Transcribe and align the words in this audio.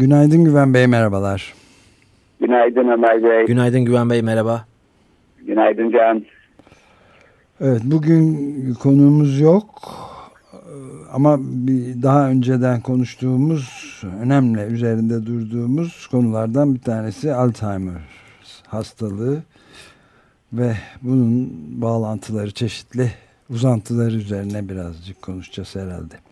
Günaydın 0.00 0.44
Güven 0.44 0.74
Bey, 0.74 0.86
merhabalar. 0.86 1.54
Günaydın 2.40 2.88
Ömer 2.88 3.22
Bey. 3.22 3.46
Günaydın 3.46 3.84
Güven 3.84 4.10
Bey, 4.10 4.22
merhaba. 4.22 4.64
Günaydın 5.46 5.90
Can. 5.90 6.24
Evet, 7.60 7.80
bugün 7.84 8.74
konuğumuz 8.74 9.40
yok. 9.40 9.64
Ama 11.12 11.38
bir 11.40 12.02
daha 12.02 12.28
önceden 12.28 12.80
konuştuğumuz, 12.80 14.02
önemli 14.22 14.60
üzerinde 14.60 15.26
durduğumuz 15.26 16.06
konulardan 16.06 16.74
bir 16.74 16.80
tanesi 16.80 17.34
Alzheimer 17.34 18.02
hastalığı 18.66 19.42
ve 20.52 20.72
bunun 21.02 21.52
bağlantıları 21.82 22.50
çeşitli 22.50 23.10
uzantılar 23.50 24.12
üzerine 24.12 24.68
birazcık 24.68 25.22
konuşacağız 25.22 25.76
herhalde. 25.76 26.29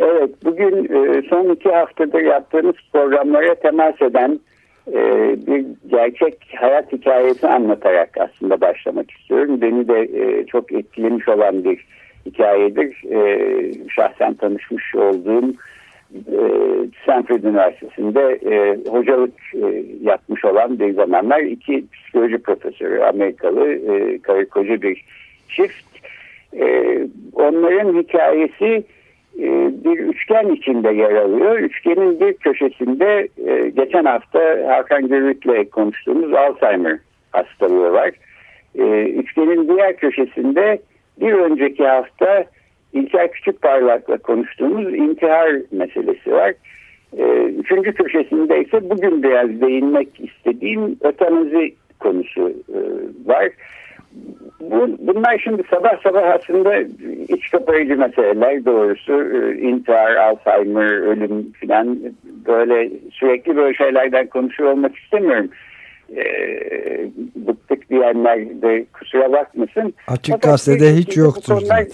Evet 0.00 0.30
bugün 0.44 0.84
e, 0.84 1.22
son 1.22 1.48
iki 1.54 1.68
haftadır 1.68 2.20
yaptığımız 2.20 2.74
programlara 2.92 3.54
temas 3.54 4.02
eden 4.02 4.40
e, 4.92 4.98
bir 5.46 5.66
gerçek 5.88 6.36
hayat 6.56 6.92
hikayesi 6.92 7.48
anlatarak 7.48 8.10
aslında 8.18 8.60
başlamak 8.60 9.10
istiyorum. 9.10 9.60
Beni 9.60 9.88
de 9.88 10.00
e, 10.00 10.46
çok 10.46 10.72
etkilemiş 10.72 11.28
olan 11.28 11.64
bir 11.64 11.86
hikayedir. 12.26 13.02
Şahsen 13.88 14.34
tanışmış 14.34 14.94
olduğum 14.94 15.52
Stanford 17.02 17.42
Üniversitesi'nde 17.42 18.38
hocalık 18.90 19.34
yapmış 20.02 20.44
olan 20.44 20.78
bir 20.78 20.94
zamanlar 20.94 21.40
iki 21.40 21.84
psikoloji 21.92 22.38
profesörü 22.38 23.00
Amerikalı 23.00 23.78
karı 24.22 24.48
koca 24.48 24.82
bir 24.82 25.04
çift. 25.48 25.84
Onların 27.34 28.02
hikayesi 28.02 28.84
bir 29.84 29.98
üçgen 29.98 30.48
içinde 30.48 30.92
yer 30.92 31.12
alıyor. 31.12 31.58
Üçgenin 31.58 32.20
bir 32.20 32.32
köşesinde 32.32 33.28
geçen 33.76 34.04
hafta 34.04 34.40
Hakan 34.68 35.08
Gürüt'le 35.08 35.70
konuştuğumuz 35.70 36.34
Alzheimer 36.34 36.98
hastalığı 37.32 37.92
var. 37.92 38.10
Üçgenin 39.06 39.68
diğer 39.68 39.96
köşesinde 39.96 40.78
bir 41.20 41.32
önceki 41.32 41.86
hafta 41.86 42.44
İlker 42.92 43.32
Küçükparlak'la 43.32 44.18
konuştuğumuz 44.18 44.94
intihar 44.94 45.50
meselesi 45.72 46.32
var. 46.32 46.54
Üçüncü 47.58 47.94
köşesinde 47.94 48.60
ise 48.60 48.90
bugün 48.90 49.22
biraz 49.22 49.60
değinmek 49.60 50.08
istediğim 50.20 50.96
ötenazi 51.00 51.74
konusu 52.00 52.52
var. 53.26 53.48
Bu, 54.60 54.96
bunlar 54.98 55.38
şimdi 55.38 55.62
sabah 55.70 56.02
sabah 56.02 56.22
aslında 56.34 56.76
iç 57.28 57.50
kapayıcı 57.50 57.96
meseleler 57.96 58.64
doğrusu 58.64 59.32
intihar, 59.52 60.16
Alzheimer, 60.16 60.90
ölüm 60.90 61.52
filan 61.52 61.98
böyle 62.46 62.90
sürekli 63.12 63.56
böyle 63.56 63.74
şeylerden 63.74 64.26
konuşuyor 64.26 64.72
olmak 64.72 64.96
istemiyorum. 64.96 65.50
E, 66.16 66.24
bıktık 67.36 67.90
diyenler 67.90 68.62
de 68.62 68.84
kusura 68.92 69.32
bakmasın. 69.32 69.94
Açık 70.06 70.34
Fakat 70.34 70.50
gazetede 70.50 70.94
hiç 70.94 71.16
yoktur 71.16 71.54
konular, 71.54 71.86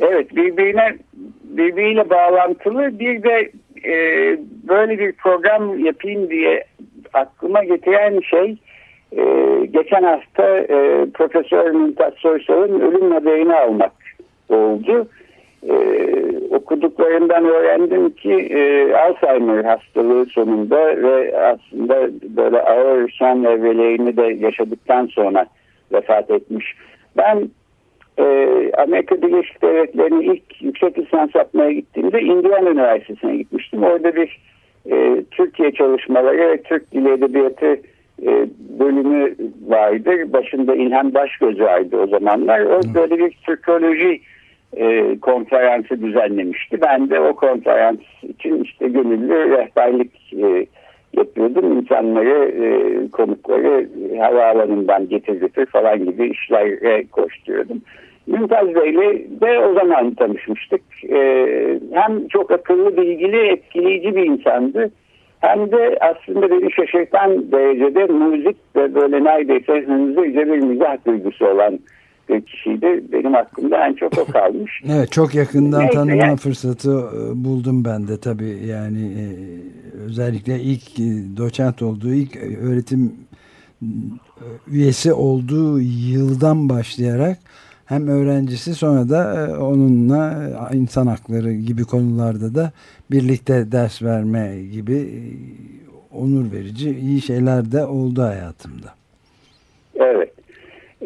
Evet 0.00 0.36
birbirine 0.36 0.96
birbiriyle 1.44 2.10
bağlantılı 2.10 2.98
bir 2.98 3.22
de 3.22 3.50
e, 3.84 3.94
böyle 4.68 4.98
bir 4.98 5.12
program 5.12 5.84
yapayım 5.84 6.30
diye 6.30 6.64
aklıma 7.12 7.64
getiren 7.64 8.20
şey 8.20 8.56
e, 9.16 9.22
geçen 9.70 10.02
hafta 10.02 10.58
e, 10.58 11.06
Profesör 11.14 11.70
Mümtaz 11.70 12.14
Soysal'ın 12.14 12.80
ölüm 12.80 13.12
haberini 13.12 13.54
almak 13.54 13.92
oldu. 14.48 15.08
E, 15.68 15.74
okuduklarından 16.50 17.44
öğrendim 17.44 18.10
ki 18.10 18.32
e, 18.32 18.92
Alzheimer 18.94 19.64
hastalığı 19.64 20.26
sonunda 20.26 21.02
ve 21.02 21.38
aslında 21.38 22.10
böyle 22.36 22.62
ağır 22.62 23.10
son 23.10 23.44
evrelerini 23.44 24.16
de 24.16 24.46
yaşadıktan 24.46 25.06
sonra 25.06 25.46
vefat 25.92 26.30
etmiş. 26.30 26.74
Ben 27.16 27.48
e, 28.18 28.24
Amerika 28.78 29.22
Birleşik 29.22 29.62
Devletleri'ne 29.62 30.24
ilk 30.24 30.62
yüksek 30.62 30.98
lisans 30.98 31.34
yapmaya 31.34 31.72
gittiğimde 31.72 32.20
Indiana 32.22 32.70
Üniversitesi'ne 32.70 33.36
gitmiştim. 33.36 33.82
Orada 33.82 34.16
bir 34.16 34.40
e, 34.90 35.24
Türkiye 35.30 35.72
çalışmaları 35.72 36.38
ve 36.38 36.62
Türk 36.62 36.92
Dili 36.92 37.12
Edebiyatı 37.12 37.80
e, 38.26 38.46
bölümü 38.78 39.34
vardı. 39.66 40.32
Başında 40.32 40.74
İlhan 40.74 41.14
Başgöz 41.14 41.60
vardı 41.60 41.96
o 41.96 42.06
zamanlar. 42.06 42.60
O 42.60 42.80
böyle 42.94 43.18
bir 43.18 43.30
Türkoloji 43.46 44.20
e, 44.76 45.18
konferansı 45.20 46.02
düzenlemişti. 46.02 46.80
Ben 46.80 47.10
de 47.10 47.20
o 47.20 47.36
konferans 47.36 47.98
için 48.22 48.64
işte 48.64 48.88
gönüllü 48.88 49.50
rehberlik 49.50 50.32
e, 50.32 50.66
yapıyordum. 51.16 51.78
İnsanları, 51.78 52.48
e, 52.48 52.64
konukları 53.10 53.88
havaalanından 54.18 55.08
getir 55.08 55.66
falan 55.66 56.04
gibi 56.04 56.30
işlere 56.30 57.06
koşturuyordum. 57.06 57.82
Mümtaz 58.26 58.74
Bey'le 58.74 59.26
de 59.40 59.58
o 59.58 59.74
zaman 59.74 60.14
tanışmıştık. 60.14 60.82
E, 61.10 61.18
hem 61.92 62.28
çok 62.28 62.50
akıllı, 62.50 62.96
bilgili, 62.96 63.48
etkileyici 63.48 64.16
bir 64.16 64.26
insandı 64.26 64.90
hem 65.40 65.72
de 65.72 65.98
aslında 66.00 66.50
beni 66.50 66.72
şaşırtan 66.72 67.52
derecede 67.52 68.12
müzik 68.12 68.56
ve 68.76 68.94
böyle 68.94 69.24
neredeyse 69.24 69.72
hızlıca 69.72 70.46
bir 70.46 70.58
mizah 70.58 71.06
duygusu 71.06 71.46
olan 71.46 71.78
bir 72.28 72.40
kişiydi. 72.40 73.04
Benim 73.12 73.34
aklımda 73.34 73.86
en 73.86 73.94
çok 73.94 74.18
o 74.18 74.24
kalmış. 74.24 74.82
evet 74.92 75.12
çok 75.12 75.34
yakından 75.34 75.80
Neyse, 75.80 75.94
tanıma 75.94 76.26
yani. 76.26 76.36
fırsatı 76.36 76.90
e, 76.90 77.44
buldum 77.44 77.84
ben 77.84 78.08
de 78.08 78.20
tabii 78.20 78.58
yani 78.66 79.02
e, 79.02 79.24
özellikle 80.04 80.60
ilk 80.60 81.00
e, 81.00 81.36
doçent 81.36 81.82
olduğu 81.82 82.12
ilk 82.14 82.36
öğretim 82.62 83.12
üyesi 84.72 85.12
olduğu 85.12 85.80
yıldan 85.80 86.68
başlayarak 86.68 87.38
hem 87.90 88.08
öğrencisi 88.08 88.74
sonra 88.74 89.08
da 89.08 89.20
e, 89.40 89.56
onunla 89.56 90.22
e, 90.72 90.76
insan 90.76 91.06
hakları 91.06 91.52
gibi 91.52 91.84
konularda 91.84 92.54
da 92.54 92.72
birlikte 93.10 93.72
ders 93.72 94.02
verme 94.02 94.44
gibi 94.72 94.96
e, 94.96 95.20
onur 96.20 96.52
verici 96.52 96.90
iyi 96.90 97.20
şeyler 97.20 97.72
de 97.72 97.84
oldu 97.84 98.22
hayatımda. 98.22 98.90
Evet. 99.94 100.32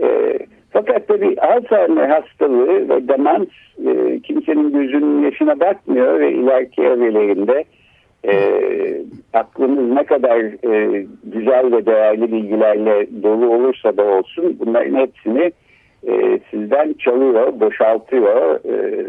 E, 0.03 0.39
fakat 0.71 1.09
tabii 1.09 1.41
Alzheimer 1.41 2.09
hastalığı 2.09 2.89
ve 2.89 3.09
demans 3.09 3.49
e, 3.87 4.21
kimsenin 4.21 4.73
gözünün 4.73 5.23
yaşına 5.23 5.61
bakmıyor 5.61 6.21
ve 6.21 6.33
ileriki 6.33 6.83
evrelerinde 6.83 7.65
e, 8.25 8.35
aklınız 9.33 9.93
ne 9.93 10.05
kadar 10.05 10.39
e, 10.41 11.07
güzel 11.25 11.73
ve 11.73 11.87
değerli 11.87 12.33
bilgilerle 12.33 13.07
dolu 13.23 13.55
olursa 13.55 13.97
da 13.97 14.05
olsun 14.05 14.57
bunların 14.61 14.95
hepsini 14.95 15.53
e, 16.09 16.41
sizden 16.51 16.93
çalıyor, 16.93 17.61
boşaltıyor. 17.61 18.61
E, 18.65 19.05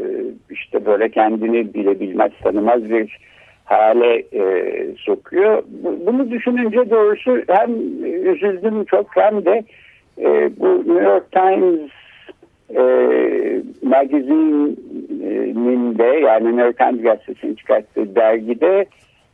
işte 0.50 0.86
böyle 0.86 1.10
kendini 1.10 1.74
bile 1.74 2.00
bilmez 2.00 2.32
tanımaz 2.44 2.90
bir 2.90 3.18
hale 3.66 4.24
e, 4.34 4.76
sokuyor. 4.98 5.64
Bunu 6.06 6.32
düşününce 6.32 6.90
doğrusu 6.90 7.42
hem 7.48 7.72
üzüldüm 8.26 8.86
çok 8.86 9.16
hem 9.16 9.46
de 9.46 9.64
e, 10.18 10.50
bu 10.60 10.78
New 10.78 11.04
York 11.04 11.32
Times 11.32 11.80
e, 12.76 12.82
magazine'inde 13.84 16.04
yani 16.04 16.46
New 16.46 16.62
York 16.62 16.78
Times 16.78 17.02
gazetesinin 17.02 17.56
çıkarttığı 17.56 18.16
dergide 18.16 18.86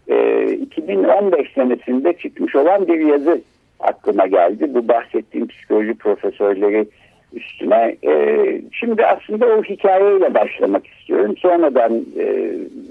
e, 0.08 0.44
2015 0.54 1.54
senesinde 1.54 2.14
çıkmış 2.14 2.56
olan 2.56 2.88
bir 2.88 3.00
yazı 3.00 3.42
aklıma 3.80 4.28
geldi. 4.28 4.74
Bu 4.74 4.88
bahsettiğim 4.88 5.48
psikoloji 5.48 5.94
profesörleri 5.94 6.86
üstüne. 7.34 7.96
E, 8.04 8.62
şimdi 8.72 9.06
aslında 9.06 9.46
o 9.46 9.64
hikayeyle 9.64 10.34
başlamak 10.34 10.88
istiyorum. 10.88 11.36
Sonradan 11.38 12.06
e, 12.18 12.26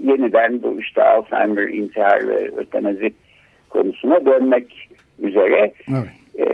yeniden 0.04 0.62
bu 0.62 0.80
işte 0.80 1.02
Alzheimer, 1.02 1.68
intihar 1.68 2.28
ve 2.28 2.50
ötenazi 2.56 3.12
konusuna 3.68 4.26
dönmek 4.26 4.88
üzere. 5.22 5.72
Evet. 5.88 6.10
E, 6.38 6.46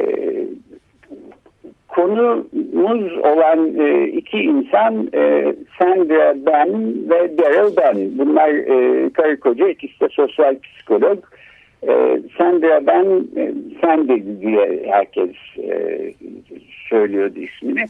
konu 1.89 2.47
konuğumuz 2.53 3.19
olan 3.19 3.81
e, 3.81 4.09
iki 4.09 4.39
insan 4.39 5.09
e, 5.15 5.55
Sandra 5.79 6.35
Ben 6.47 6.71
ve 7.11 7.39
Daryl 7.39 7.77
Ben. 7.77 8.19
Bunlar 8.19 8.49
e, 8.49 9.11
karı 9.11 9.41
koca 9.41 9.69
ikisi 9.69 10.01
de 10.01 10.09
sosyal 10.09 10.57
psikolog. 10.59 11.19
E, 11.89 12.21
Sandra 12.39 12.87
Ben, 12.87 13.05
e, 13.37 13.53
Sandy 13.81 14.41
diye 14.41 14.83
herkes 14.91 15.31
e, 15.59 15.99
söylüyordu 16.89 17.39
ismini. 17.39 17.87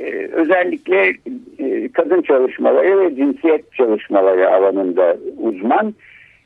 E, 0.00 0.28
özellikle 0.32 1.12
e, 1.58 1.88
kadın 1.92 2.22
çalışmaları 2.22 3.00
ve 3.00 3.16
cinsiyet 3.16 3.72
çalışmaları 3.72 4.50
alanında 4.50 5.16
uzman. 5.38 5.94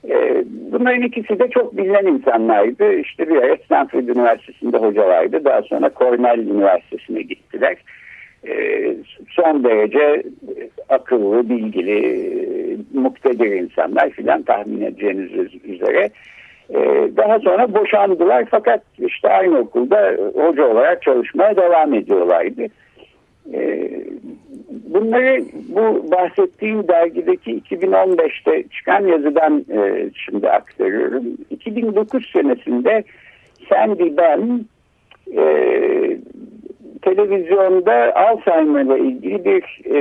E, 0.09 0.45
bunların 0.73 1.03
ikisi 1.03 1.39
de 1.39 1.49
çok 1.51 1.77
bilinen 1.77 2.07
insanlardı. 2.07 2.93
İşte 2.93 3.29
bir 3.29 3.37
ara 3.37 3.57
Stanford 3.57 4.09
Üniversitesi'nde 4.09 4.77
hocalardı. 4.77 5.45
Daha 5.45 5.63
sonra 5.63 5.91
Cornell 5.99 6.39
Üniversitesi'ne 6.39 7.23
gittiler. 7.23 7.77
Son 9.29 9.65
derece 9.65 10.23
akıllı, 10.89 11.49
bilgili, 11.49 11.99
e, 11.99 12.77
muktedir 12.95 13.53
insanlar 13.53 14.11
filan 14.11 14.43
tahmin 14.43 14.81
edeceğiniz 14.81 15.31
üzere. 15.65 16.11
E, 16.71 16.77
daha 17.17 17.39
sonra 17.39 17.75
boşandılar 17.75 18.45
fakat 18.51 18.83
işte 18.99 19.29
aynı 19.29 19.59
okulda 19.59 20.17
hoca 20.35 20.67
olarak 20.67 21.03
çalışmaya 21.03 21.57
devam 21.57 21.95
ediyorlardı. 21.95 22.67
E, 23.53 23.91
bunları 24.71 25.45
bu 25.69 26.11
bahsettiğim 26.11 26.89
dergideki 26.89 27.61
2015'te 27.61 28.65
çıkan 28.69 29.07
yazıdan 29.07 29.65
e, 29.73 30.11
şimdi 30.15 30.51
aktarıyorum. 30.51 31.25
2009 31.51 32.31
senesinde 32.33 33.05
Sandy 33.69 34.17
Ben 34.17 34.65
e, 35.37 35.43
televizyonda 37.03 38.13
Alzheimer 38.15 38.85
ile 38.85 38.99
ilgili 38.99 39.45
bir 39.45 39.81
e, 39.85 40.01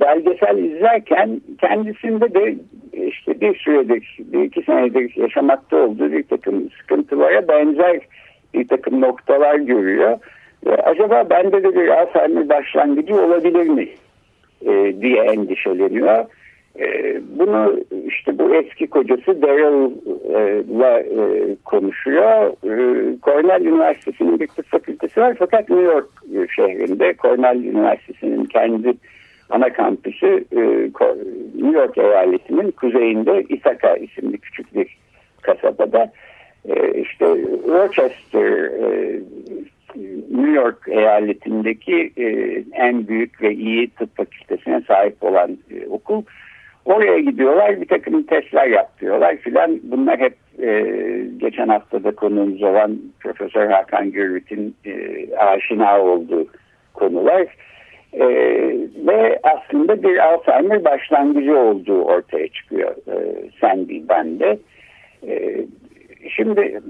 belgesel 0.00 0.58
izlerken 0.58 1.40
kendisinde 1.60 2.34
de 2.34 2.56
işte 2.92 3.40
bir 3.40 3.58
süredir, 3.58 4.18
bir 4.18 4.42
iki 4.42 4.62
senedir 4.62 5.16
yaşamakta 5.16 5.76
olduğu 5.76 6.12
bir 6.12 6.22
takım 6.22 6.70
sıkıntılara 6.70 7.48
benzer 7.48 8.00
bir 8.54 8.68
takım 8.68 9.00
noktalar 9.00 9.54
görüyor. 9.54 10.18
Ve 10.66 10.76
acaba 10.76 11.30
bende 11.30 11.62
de 11.62 11.74
bir 11.74 11.88
Alzheimer 11.88 12.48
başlangıcı 12.48 13.14
olabilir 13.14 13.66
mi 13.66 13.88
e, 14.66 15.00
diye 15.00 15.22
endişeleniyor. 15.22 16.24
E, 16.78 17.20
bunu 17.38 17.80
işte 18.06 18.38
bu 18.38 18.54
eski 18.54 18.86
kocası 18.86 19.42
Daryl'la 19.42 21.00
e, 21.00 21.56
konuşuyor. 21.64 22.46
E, 22.46 22.72
Cornell 23.22 23.64
Üniversitesi'nin 23.64 24.40
bir 24.40 24.46
tıp 24.46 24.66
fakültesi 24.66 25.20
var 25.20 25.36
fakat 25.38 25.70
New 25.70 25.84
York 25.84 26.08
şehrinde 26.56 27.14
Cornell 27.22 27.64
Üniversitesi'nin 27.64 28.44
kendi 28.44 28.92
ana 29.50 29.72
kampüsü 29.72 30.44
New 31.54 31.78
York 31.78 31.98
eyaletinin 31.98 32.70
kuzeyinde 32.70 33.44
Ithaca 33.48 33.96
isimli 33.96 34.38
küçük 34.38 34.74
bir 34.74 34.96
kasabada. 35.42 36.12
İşte 36.94 37.26
Rochester 37.68 38.70
New 40.30 40.50
York 40.50 40.88
eyaletindeki 40.88 42.12
en 42.72 43.08
büyük 43.08 43.42
ve 43.42 43.54
iyi 43.54 43.90
tıp 43.90 44.16
fakültesine 44.16 44.80
sahip 44.88 45.22
olan 45.22 45.58
okul. 45.90 46.22
Oraya 46.84 47.18
gidiyorlar 47.20 47.80
bir 47.80 47.88
takım 47.88 48.22
testler 48.22 48.66
yapıyorlar 48.66 49.36
filan. 49.36 49.80
Bunlar 49.82 50.18
hep 50.18 50.34
e, 50.62 50.86
geçen 51.36 51.68
haftada 51.68 52.14
konuğumuz 52.14 52.62
olan 52.62 52.98
Profesör 53.20 53.70
Hakan 53.70 54.10
Gürvit'in 54.10 54.76
e, 54.84 55.26
aşina 55.36 56.00
olduğu 56.00 56.46
konular. 56.94 57.46
E, 58.12 58.26
ve 59.06 59.40
aslında 59.42 60.02
bir 60.02 60.18
Alzheimer 60.18 60.84
başlangıcı 60.84 61.58
olduğu 61.58 62.02
ortaya 62.02 62.48
çıkıyor 62.48 62.94
e, 63.08 63.34
Sandy 63.60 64.08
bende. 64.08 64.58
E, 65.28 65.64
şimdi 66.28 66.80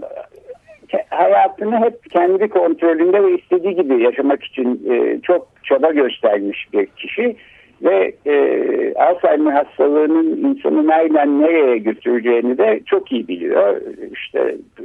hayatını 1.11 1.85
hep 1.85 2.11
kendi 2.11 2.49
kontrolünde 2.49 3.23
ve 3.23 3.35
istediği 3.35 3.75
gibi 3.75 4.03
yaşamak 4.03 4.45
için 4.45 4.91
e, 4.91 5.21
çok 5.21 5.49
çaba 5.65 5.91
göstermiş 5.91 6.69
bir 6.73 6.87
kişi 6.87 7.37
ve 7.83 8.13
e, 8.27 8.95
Alzheimer 8.95 9.53
hastalığının 9.53 10.49
insanı 10.49 10.87
nereden 10.87 11.43
nereye 11.43 11.79
götüreceğini 11.79 12.59
de 12.59 12.81
çok 12.87 13.13
iyi 13.13 13.29
biliyor. 13.29 13.81
İşte 14.13 14.57
e, 14.79 14.85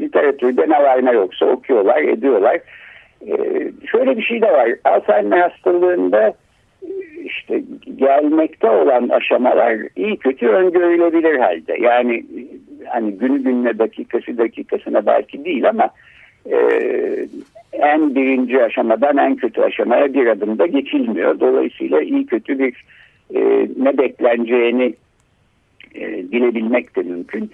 literatürde 0.00 0.68
ne 0.68 0.82
var 0.82 1.04
ne 1.04 1.12
yoksa 1.12 1.46
okuyorlar, 1.46 2.02
ediyorlar. 2.02 2.60
E, 3.26 3.36
şöyle 3.86 4.16
bir 4.16 4.22
şey 4.22 4.42
de 4.42 4.52
var. 4.52 4.68
Alzheimer 4.84 5.38
hastalığında 5.38 6.34
işte 7.24 7.62
gelmekte 7.96 8.70
olan 8.70 9.08
aşamalar 9.08 9.76
iyi 9.96 10.16
kötü 10.16 10.48
öngörülebilir 10.48 11.38
halde. 11.38 11.76
Yani 11.80 12.24
hani 12.88 13.12
günü 13.12 13.42
gününe 13.42 13.78
dakikası 13.78 14.38
dakikasına 14.38 15.06
belki 15.06 15.44
değil 15.44 15.68
ama 15.68 15.90
e, 16.50 16.58
en 17.82 18.14
birinci 18.14 18.64
aşamadan 18.64 19.16
en 19.16 19.36
kötü 19.36 19.60
aşamaya 19.60 20.14
bir 20.14 20.26
adımda 20.26 20.66
geçilmiyor. 20.66 21.40
Dolayısıyla 21.40 22.02
iyi 22.02 22.26
kötü 22.26 22.58
bir 22.58 22.84
e, 23.34 23.68
ne 23.76 23.98
bekleneceğini 23.98 24.94
e, 25.94 26.32
bilebilmek 26.32 26.96
de 26.96 27.02
mümkün. 27.02 27.50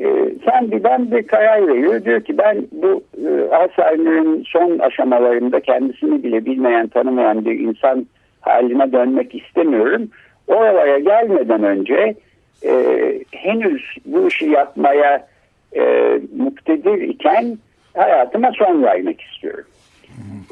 E, 0.00 0.06
Sandy'den 0.44 1.10
bir 1.10 1.26
karar 1.26 1.68
veriyor. 1.68 2.04
Diyor 2.04 2.20
ki 2.20 2.38
ben 2.38 2.66
bu 2.72 3.02
e, 3.26 3.54
Alzheimer'ın 3.54 4.44
son 4.46 4.78
aşamalarında 4.78 5.60
kendisini 5.60 6.22
bile 6.22 6.44
bilmeyen, 6.44 6.88
tanımayan 6.88 7.44
bir 7.44 7.58
insan 7.58 8.06
haline 8.40 8.92
dönmek 8.92 9.34
istemiyorum. 9.34 10.08
Oralara 10.46 10.98
gelmeden 10.98 11.62
önce 11.62 12.14
e, 12.64 12.74
henüz 13.30 13.82
bu 14.06 14.28
işi 14.28 14.46
yapmaya 14.46 15.26
e, 15.76 15.82
muktedir 16.36 17.02
iken 17.02 17.58
hayatıma 17.94 18.52
son 18.58 18.82
vermek 18.82 19.20
istiyorum. 19.20 19.64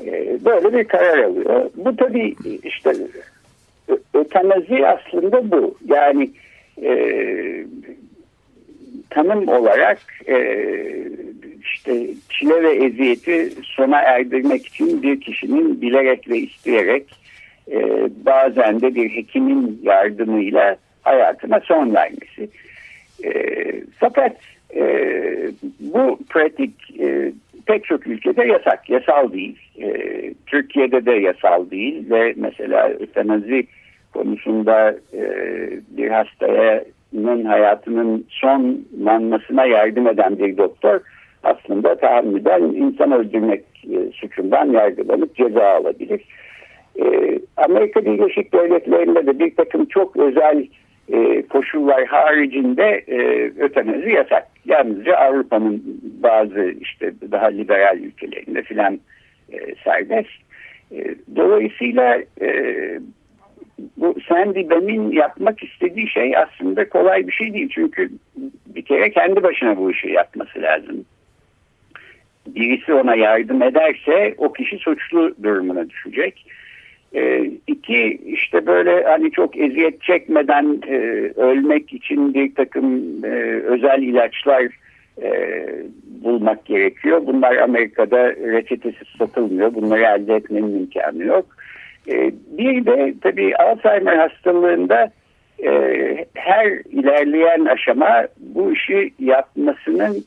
E, 0.06 0.44
böyle 0.44 0.72
bir 0.72 0.84
karar 0.84 1.18
alıyor. 1.18 1.70
Bu 1.76 1.96
tabii 1.96 2.34
işte 2.64 2.92
ötenazi 4.14 4.86
aslında 4.86 5.50
bu. 5.50 5.78
Yani 5.86 6.30
e, 6.82 7.64
tanım 9.10 9.48
olarak 9.48 9.98
e, 10.28 10.36
işte 11.62 12.06
çile 12.28 12.62
ve 12.62 12.84
eziyeti 12.84 13.52
sona 13.62 14.00
erdirmek 14.00 14.66
için 14.66 15.02
bir 15.02 15.20
kişinin 15.20 15.80
bilerek 15.82 16.30
ve 16.30 16.38
isteyerek 16.38 17.06
e, 17.70 18.08
bazen 18.26 18.80
de 18.80 18.94
bir 18.94 19.08
hekimin 19.08 19.80
yardımıyla 19.82 20.76
hayatına 21.02 21.60
son 21.60 21.94
vermesi. 21.94 22.48
E, 23.24 23.32
fakat 23.98 24.36
e, 24.74 24.82
bu 25.80 26.18
pratik 26.30 27.00
e, 27.00 27.32
pek 27.66 27.84
çok 27.84 28.06
ülkede 28.06 28.44
yasak, 28.44 28.90
yasal 28.90 29.32
değil. 29.32 29.58
E, 29.82 29.88
Türkiye'de 30.46 31.06
de 31.06 31.12
yasal 31.12 31.70
değil 31.70 32.10
ve 32.10 32.34
mesela 32.36 32.88
ötenazi 32.88 33.66
konusunda 34.12 34.90
e, 35.12 35.22
bir 35.90 36.08
hastanın 36.08 37.44
hayatının 37.44 38.26
sonlanmasına 38.28 39.64
yardım 39.64 40.06
eden 40.06 40.38
bir 40.38 40.56
doktor 40.56 41.00
aslında 41.42 41.94
tahammüden 41.94 42.62
insan 42.62 43.12
öldürmek 43.12 43.64
e, 43.84 44.12
suçundan 44.12 44.72
yargılanıp 44.72 45.36
ceza 45.36 45.64
alabilir. 45.64 46.20
E, 47.00 47.38
Amerika 47.56 48.04
Birleşik 48.04 48.52
Devletleri'nde 48.52 49.26
de 49.26 49.38
bir 49.38 49.56
takım 49.56 49.84
çok 49.84 50.16
özel 50.16 50.66
e, 51.12 51.42
koşullar 51.42 52.04
haricinde 52.04 53.04
e, 53.08 53.18
ötenazi 53.58 54.10
yasak. 54.10 54.49
Yalnızca 54.64 55.16
Avrupa'nın 55.16 56.00
bazı 56.22 56.74
işte 56.80 57.12
daha 57.30 57.46
liberal 57.46 57.98
ülkelerinde 57.98 58.62
filan 58.62 59.00
e, 59.52 59.74
serbest. 59.84 60.30
E, 60.92 61.14
dolayısıyla 61.36 62.18
e, 62.40 62.50
bu 63.96 64.16
Sandy 64.28 64.70
Bem'in 64.70 65.10
yapmak 65.12 65.62
istediği 65.62 66.08
şey 66.08 66.36
aslında 66.36 66.88
kolay 66.88 67.26
bir 67.26 67.32
şey 67.32 67.52
değil. 67.54 67.68
Çünkü 67.74 68.10
bir 68.66 68.82
kere 68.82 69.10
kendi 69.10 69.42
başına 69.42 69.76
bu 69.76 69.90
işi 69.90 70.08
yapması 70.08 70.62
lazım. 70.62 71.04
Birisi 72.46 72.94
ona 72.94 73.14
yardım 73.14 73.62
ederse 73.62 74.34
o 74.38 74.52
kişi 74.52 74.78
suçlu 74.78 75.34
durumuna 75.42 75.90
düşecek 75.90 76.46
e, 77.14 77.50
iki 77.66 78.20
işte 78.26 78.66
böyle 78.66 79.02
hani 79.04 79.30
çok 79.30 79.58
eziyet 79.58 80.02
çekmeden 80.02 80.80
e, 80.88 80.96
ölmek 81.36 81.92
için 81.92 82.34
bir 82.34 82.54
takım 82.54 83.24
e, 83.24 83.28
özel 83.62 84.02
ilaçlar 84.02 84.62
e, 85.22 85.30
bulmak 86.22 86.64
gerekiyor. 86.64 87.22
Bunlar 87.26 87.56
Amerika'da 87.56 88.28
reçetesiz 88.28 89.08
satılmıyor. 89.18 89.74
Bunları 89.74 90.02
elde 90.02 90.34
etmenin 90.34 90.80
imkanı 90.80 91.24
yok. 91.24 91.46
E, 92.08 92.32
bir 92.58 92.86
de 92.86 93.14
tabii 93.22 93.56
Alzheimer 93.56 94.16
hastalığında 94.16 95.12
e, 95.64 95.70
her 96.34 96.66
ilerleyen 96.68 97.64
aşama 97.64 98.26
bu 98.38 98.72
işi 98.72 99.10
yapmasının 99.18 100.24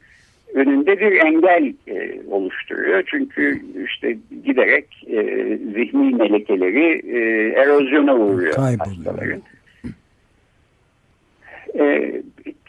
önünde 0.53 0.99
bir 0.99 1.25
engel 1.25 1.73
e, 1.87 2.21
oluşturuyor. 2.31 3.03
Çünkü 3.05 3.61
işte 3.85 4.17
giderek 4.45 5.07
e, 5.07 5.23
zihni 5.57 6.15
melekeleri 6.15 7.01
e, 7.17 7.19
erozyona 7.61 8.15
uğruyor 8.15 8.53
hastaların. 8.53 9.41
E, 11.79 12.13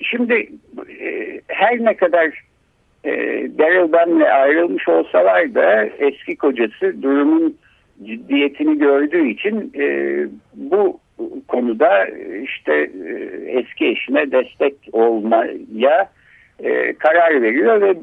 şimdi 0.02 0.48
e, 1.00 1.40
her 1.48 1.84
ne 1.84 1.96
kadar 1.96 2.44
e, 3.04 3.10
Daryl 3.58 3.92
Ben'le 3.92 4.30
ayrılmış 4.32 4.88
olsalar 4.88 5.54
da 5.54 5.84
eski 5.84 6.36
kocası 6.36 7.02
durumun 7.02 7.56
ciddiyetini 8.04 8.78
gördüğü 8.78 9.28
için 9.28 9.72
e, 9.78 9.86
bu 10.54 11.00
konuda 11.48 12.06
işte 12.44 12.72
e, 13.06 13.12
eski 13.46 13.86
eşine 13.86 14.32
destek 14.32 14.74
olmaya 14.92 16.10
e, 16.58 16.92
karar 16.92 17.42
veriyor 17.42 17.80
ve 17.80 17.96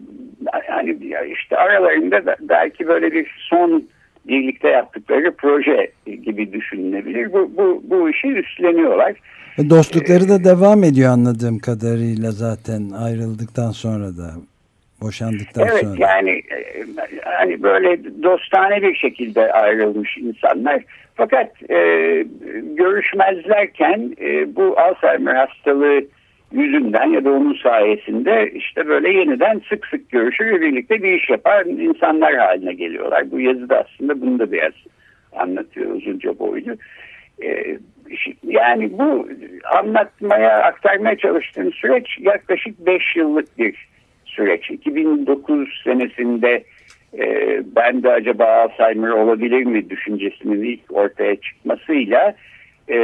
yani 0.69 0.97
işte 1.31 1.57
aralarında 1.57 2.25
da 2.25 2.35
belki 2.41 2.87
böyle 2.87 3.11
bir 3.11 3.35
son 3.49 3.83
birlikte 4.27 4.69
yaptıkları 4.69 5.35
proje 5.37 5.91
gibi 6.05 6.53
düşünülebilir. 6.53 7.33
Bu, 7.33 7.51
bu, 7.57 7.83
bu 7.83 8.09
işi 8.09 8.27
üstleniyorlar. 8.27 9.13
E, 9.57 9.69
dostlukları 9.69 10.29
da 10.29 10.43
devam 10.43 10.83
ediyor 10.83 11.11
anladığım 11.11 11.59
kadarıyla 11.59 12.31
zaten 12.31 12.89
ayrıldıktan 12.89 13.71
sonra 13.71 14.17
da 14.17 14.31
boşandıktan 15.01 15.67
evet, 15.67 15.81
sonra. 15.81 15.91
Evet 15.91 15.99
yani 15.99 16.41
hani 17.23 17.63
böyle 17.63 18.23
dostane 18.23 18.81
bir 18.81 18.95
şekilde 18.95 19.53
ayrılmış 19.53 20.17
insanlar. 20.17 20.83
Fakat 21.15 21.71
e, 21.71 21.77
görüşmezlerken 22.63 24.15
e, 24.21 24.55
bu 24.55 24.79
Alzheimer 24.79 25.35
hastalığı 25.35 26.01
yüzünden 26.51 27.09
ya 27.09 27.25
da 27.25 27.31
onun 27.31 27.53
sayesinde 27.53 28.51
işte 28.55 28.87
böyle 28.87 29.09
yeniden 29.09 29.61
sık 29.69 29.87
sık 29.87 30.09
görüşür 30.09 30.45
ve 30.45 30.61
birlikte 30.61 31.03
bir 31.03 31.13
iş 31.13 31.29
yapar 31.29 31.65
insanlar 31.65 32.35
haline 32.35 32.73
geliyorlar. 32.73 33.31
Bu 33.31 33.39
yazıda 33.39 33.85
aslında 33.85 34.21
bunu 34.21 34.39
da 34.39 34.51
biraz 34.51 34.73
anlatıyor 35.35 35.95
uzunca 35.95 36.39
boylu. 36.39 36.77
Ee, 37.43 37.77
yani 38.43 38.97
bu 38.97 39.29
anlatmaya, 39.75 40.63
aktarmaya 40.63 41.17
çalıştığım 41.17 41.73
süreç 41.73 42.19
yaklaşık 42.19 42.85
5 42.85 43.15
yıllık 43.15 43.57
bir 43.57 43.87
süreç. 44.25 44.69
2009 44.69 45.81
senesinde 45.83 46.63
e, 47.19 47.59
ben 47.75 48.03
de 48.03 48.09
acaba 48.09 48.45
Alzheimer 48.45 49.09
olabilir 49.09 49.63
mi 49.63 49.89
düşüncesinin 49.89 50.63
ilk 50.63 50.81
ortaya 50.89 51.35
çıkmasıyla 51.35 52.35
e, 52.89 52.97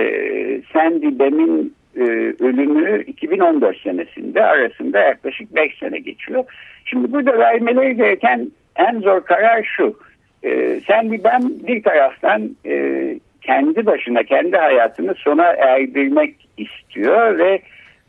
Sandy 0.73 1.19
Bem'in 1.19 1.76
e, 1.97 2.03
ölümü 2.43 3.03
2014 3.03 3.77
senesinde 3.77 4.45
arasında 4.45 4.99
yaklaşık 4.99 5.55
5 5.55 5.77
sene 5.77 5.99
geçiyor. 5.99 6.43
Şimdi 6.85 7.11
burada 7.11 7.39
vermeleri 7.39 7.95
gereken 7.95 8.51
en 8.75 8.99
zor 8.99 9.21
karar 9.21 9.63
şu. 9.77 9.99
E, 10.43 10.81
Sandy 10.87 11.23
Bem 11.23 11.41
bir 11.67 11.83
taraftan 11.83 12.49
e, 12.65 13.15
kendi 13.41 13.85
başına 13.85 14.23
kendi 14.23 14.57
hayatını 14.57 15.15
sona 15.15 15.45
erdirmek 15.45 16.35
istiyor 16.57 17.37
ve 17.37 17.59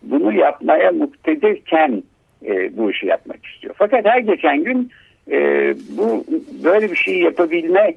bunu 0.02 0.32
yapmaya 0.32 0.92
muktedirken 0.92 2.02
e, 2.46 2.76
bu 2.76 2.90
işi 2.90 3.06
yapmak 3.06 3.46
istiyor. 3.46 3.74
Fakat 3.78 4.04
her 4.04 4.18
geçen 4.18 4.64
gün 4.64 4.90
bu 5.88 6.24
böyle 6.64 6.90
bir 6.90 6.96
şey 6.96 7.20
yapabilme 7.20 7.94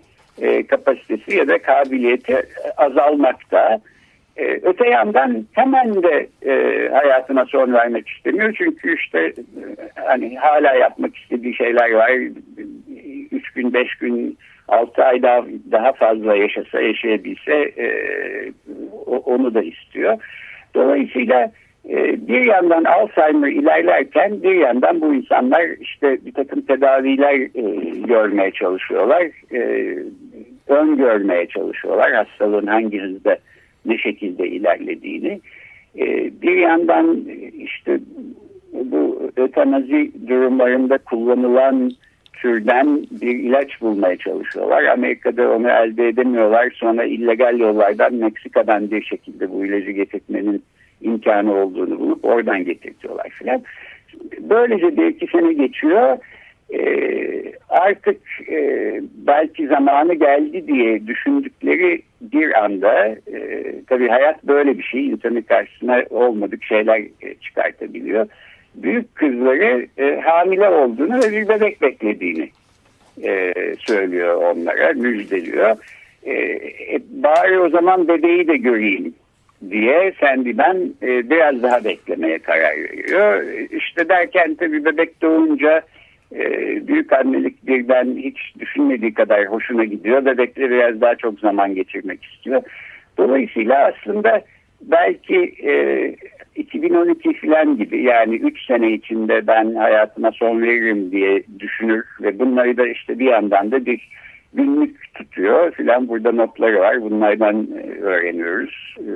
kapasitesi 0.68 1.36
ya 1.36 1.48
da 1.48 1.62
kabiliyeti 1.62 2.36
azalmakta. 2.78 3.82
E, 4.42 4.60
öte 4.64 4.90
yandan 4.90 5.46
hemen 5.52 6.04
de 6.04 6.28
e, 6.46 6.88
hayatına 6.90 7.46
son 7.46 7.74
vermek 7.74 8.10
istemiyor. 8.10 8.54
Çünkü 8.58 8.96
işte 8.96 9.20
e, 9.20 9.34
hani 9.96 10.38
hala 10.38 10.74
yapmak 10.74 11.18
istediği 11.18 11.56
şeyler 11.56 11.92
var. 11.92 12.12
Üç 13.32 13.52
gün, 13.52 13.74
beş 13.74 13.96
gün, 13.96 14.38
altı 14.68 15.04
ay 15.04 15.22
daha, 15.22 15.46
daha 15.72 15.94
fazla 15.94 16.36
yaşasa, 16.36 16.82
yaşayabilse 16.82 17.54
e, 17.78 17.88
onu 19.08 19.54
da 19.54 19.62
istiyor. 19.62 20.18
Dolayısıyla 20.76 21.52
e, 21.90 22.28
bir 22.28 22.42
yandan 22.42 22.84
Alzheimer 22.84 23.48
ilerlerken 23.48 24.44
bir 24.44 24.56
yandan 24.56 25.02
bu 25.02 25.14
insanlar 25.14 25.64
işte 25.80 26.26
bir 26.26 26.34
takım 26.34 26.62
tedaviler 26.62 27.36
e, 27.36 27.90
görmeye 28.08 28.52
çalışıyorlar. 28.52 29.28
E, 29.54 29.96
öngörmeye 30.68 31.48
çalışıyorlar 31.48 32.14
hastalığın 32.14 32.68
hangi 32.68 33.00
hızda 33.00 33.38
ne 33.86 33.98
şekilde 33.98 34.48
ilerlediğini. 34.48 35.42
E, 36.00 36.32
bir 36.42 36.58
yandan 36.58 37.26
işte 37.58 38.00
bu 38.74 39.32
ötenazi 39.38 40.12
durumlarında 40.28 40.98
kullanılan 40.98 41.92
türden 42.34 43.06
bir 43.22 43.40
ilaç 43.40 43.82
bulmaya 43.82 44.18
çalışıyorlar. 44.18 44.84
Amerika'da 44.84 45.52
onu 45.52 45.70
elde 45.70 46.08
edemiyorlar. 46.08 46.72
Sonra 46.76 47.04
illegal 47.04 47.60
yollardan 47.60 48.14
Meksika'dan 48.14 48.92
bir 48.92 49.04
şekilde 49.04 49.52
bu 49.52 49.66
ilacı 49.66 49.92
getirmenin 49.92 50.64
imkanı 51.02 51.56
olduğunu 51.56 52.00
bulup 52.00 52.26
oradan 52.26 52.66
getirtiyorlar 52.66 53.30
filan. 53.30 53.62
Böylece 54.40 54.98
bir 54.98 55.06
iki 55.06 55.28
sene 55.28 55.54
geçiyor. 55.54 56.18
Ee, 56.74 57.54
artık 57.70 58.18
e, 58.50 59.00
belki 59.14 59.68
zamanı 59.68 60.14
geldi 60.14 60.68
diye 60.68 61.08
düşündükleri 61.08 62.02
bir 62.22 62.64
anda 62.64 63.08
e, 63.08 63.74
tabii 63.88 64.08
hayat 64.08 64.44
böyle 64.44 64.78
bir 64.78 64.84
şey 64.84 65.08
insanın 65.08 65.42
karşısına 65.42 66.04
olmadık 66.10 66.64
şeyler 66.64 66.98
e, 66.98 67.36
çıkartabiliyor. 67.42 68.28
Büyük 68.76 69.16
kızları 69.16 69.88
e, 69.98 70.22
hamile 70.22 70.70
olduğunu 70.70 71.24
ve 71.24 71.32
bir 71.32 71.50
bebek 71.50 71.82
beklediğini 71.82 72.50
e, 73.24 73.54
söylüyor 73.80 74.36
onlara, 74.36 74.94
müjdeliyor. 74.94 75.76
E, 76.24 76.34
e, 76.34 77.02
bari 77.10 77.60
o 77.60 77.70
zaman 77.70 78.08
bebeği 78.08 78.48
de 78.48 78.58
göreyim 78.58 79.14
diye 79.70 80.14
Sendimen 80.20 80.94
e, 81.02 81.30
biraz 81.30 81.64
daha 81.64 81.84
beklemeye 81.84 82.40
karar 82.40 82.78
veriyor. 82.78 83.44
İşte 83.72 84.10
derken 84.10 84.56
tabii 84.56 84.86
bebek 84.86 85.22
doğunca 85.22 85.82
e, 86.36 86.44
büyük 86.88 87.14
annelik 87.14 87.68
birden 87.68 88.16
hiç 88.16 88.38
düşünmediği 88.60 89.14
kadar 89.14 89.46
hoşuna 89.46 89.84
gidiyor. 89.84 90.26
Bebekle 90.26 90.70
biraz 90.70 91.02
daha 91.02 91.16
çok 91.16 91.40
zaman 91.40 91.76
geçirmek 91.76 92.24
istiyor. 92.24 92.62
Dolayısıyla 93.18 93.92
aslında 93.94 94.42
belki 94.82 95.54
e, 95.64 96.16
2012 96.56 97.34
falan 97.34 97.78
gibi 97.78 98.04
yani 98.04 98.36
3 98.36 98.66
sene 98.66 98.92
içinde 98.92 99.48
ben 99.48 99.76
hayatıma 99.76 100.32
son 100.32 100.62
veririm 100.62 101.12
diye 101.12 101.44
düşünür 101.60 102.06
ve 102.22 102.40
bunları 102.40 102.78
da 102.78 102.88
işte 102.88 103.20
bir 103.20 103.26
yandan 103.26 103.72
da 103.72 103.86
bir 103.86 104.10
günlük 104.54 105.14
tutuyor 105.14 105.72
filan 105.72 106.08
burada 106.08 106.32
notları 106.32 106.80
var 106.80 107.02
bunlardan 107.02 107.68
e, 107.84 108.02
öğreniyoruz 108.02 108.96
e, 108.98 109.12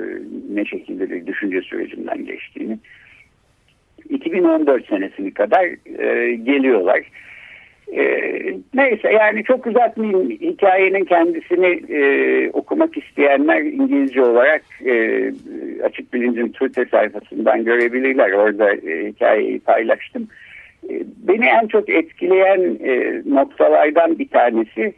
ne 0.54 0.64
şekilde 0.64 1.10
bir 1.10 1.26
düşünce 1.26 1.60
sürecinden 1.60 2.26
geçtiğini 2.26 2.78
2014 4.10 4.86
senesini 4.86 5.34
kadar 5.34 5.64
e, 6.02 6.34
geliyorlar. 6.34 7.02
Neyse 8.74 9.12
yani 9.12 9.44
çok 9.44 9.66
uzatmayayım. 9.66 10.30
Hikayenin 10.30 11.04
kendisini 11.04 11.80
okumak 12.52 12.96
isteyenler 12.96 13.62
İngilizce 13.62 14.22
olarak 14.22 14.62
Açık 15.84 16.14
Bilinc'in 16.14 16.48
Twitter 16.48 16.86
sayfasından 16.90 17.64
görebilirler. 17.64 18.32
Orada 18.32 18.70
hikayeyi 19.08 19.60
paylaştım. 19.60 20.28
Beni 21.28 21.46
en 21.46 21.66
çok 21.66 21.88
etkileyen 21.88 22.78
noktalardan 23.34 24.18
bir 24.18 24.28
tanesi 24.28 24.94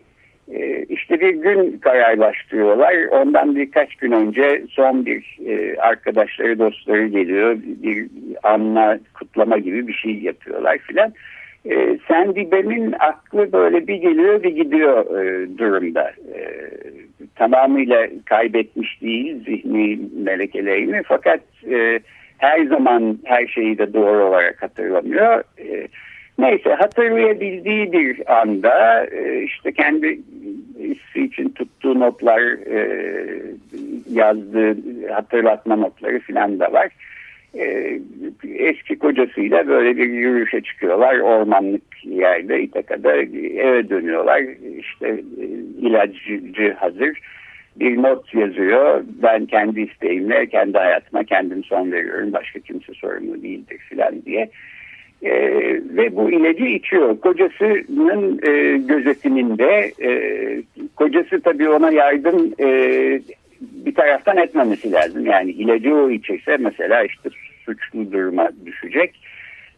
e, 0.55 0.85
işte 0.89 1.21
bir 1.21 1.35
gün 1.35 1.79
kararlaştırıyorlar. 1.79 2.95
Ondan 3.11 3.57
birkaç 3.57 3.95
gün 3.95 4.13
önce 4.13 4.63
son 4.71 5.07
bir 5.07 5.39
e, 5.47 5.77
arkadaşları, 5.77 6.59
dostları 6.59 7.07
geliyor. 7.07 7.59
Bir 7.65 8.07
anma, 8.43 8.99
kutlama 9.15 9.59
gibi 9.59 9.89
bir 9.89 9.93
şey 9.93 10.19
yapıyorlar 10.19 10.79
filan. 10.79 11.13
E, 11.65 11.99
Sandy 12.09 12.51
Ben'in 12.51 12.95
aklı 12.99 13.53
böyle 13.53 13.87
bir 13.87 13.95
geliyor 13.95 14.43
bir 14.43 14.57
gidiyor 14.57 15.21
e, 15.21 15.59
durumda. 15.59 16.11
E, 16.35 16.71
tamamıyla 17.35 18.09
kaybetmiş 18.25 19.03
değil 19.03 19.45
zihni 19.45 19.99
melekelerini 20.25 21.03
fakat 21.07 21.41
e, 21.71 22.01
her 22.39 22.65
zaman 22.65 23.19
her 23.25 23.47
şeyi 23.47 23.79
de 23.79 23.95
doğru 23.95 24.25
olarak 24.25 24.63
hatırlamıyor. 24.63 25.45
E, 25.59 25.89
Neyse 26.39 26.75
hatırlayabildiği 26.75 27.93
bir 27.93 28.41
anda 28.41 29.07
e, 29.07 29.43
işte 29.43 29.73
kendi 29.73 30.21
hissi 30.79 31.25
için 31.25 31.49
tuttuğu 31.49 32.01
notlar 32.01 32.41
e, 32.67 33.09
yazdığı 34.13 34.77
hatırlatma 35.13 35.77
notları 35.77 36.19
filan 36.19 36.61
da 36.61 36.73
var. 36.73 36.89
E, 37.55 37.99
eski 38.55 38.99
kocasıyla 38.99 39.69
böyle 39.69 39.97
bir 39.97 40.09
yürüyüşe 40.09 40.61
çıkıyorlar 40.61 41.19
ormanlık 41.19 42.05
yerde 42.05 42.63
İtaka'da 42.63 43.17
eve 43.17 43.89
dönüyorlar. 43.89 44.43
İşte 44.79 45.21
ilaccı 45.81 46.73
hazır. 46.73 47.21
Bir 47.77 48.03
not 48.03 48.35
yazıyor 48.35 49.05
ben 49.23 49.47
kendi 49.47 49.81
isteğimle 49.81 50.47
kendi 50.47 50.79
hayatıma 50.79 51.25
kendim 51.25 51.65
son 51.65 51.93
veriyorum 51.93 52.33
başka 52.33 52.61
kimse 52.61 52.93
sorumlu 52.95 53.43
değildir 53.43 53.79
filan 53.79 54.23
diye 54.25 54.51
e, 55.23 55.33
ve 55.97 56.17
bu 56.17 56.31
ilacı 56.31 56.65
içiyor. 56.65 57.21
Kocasının 57.21 58.41
e, 58.43 58.79
gözetiminde 58.79 59.93
e, 60.03 60.11
kocası 60.97 61.41
tabii 61.41 61.69
ona 61.69 61.91
yardım 61.91 62.55
e, 62.61 62.69
bir 63.61 63.95
taraftan 63.95 64.37
etmemesi 64.37 64.93
lazım. 64.93 65.27
Yani 65.27 65.51
ilacı 65.51 65.95
o 65.95 66.11
içirse 66.11 66.57
mesela 66.57 67.05
işte 67.05 67.31
suçlu 67.65 68.13
duruma 68.13 68.51
düşecek. 68.67 69.21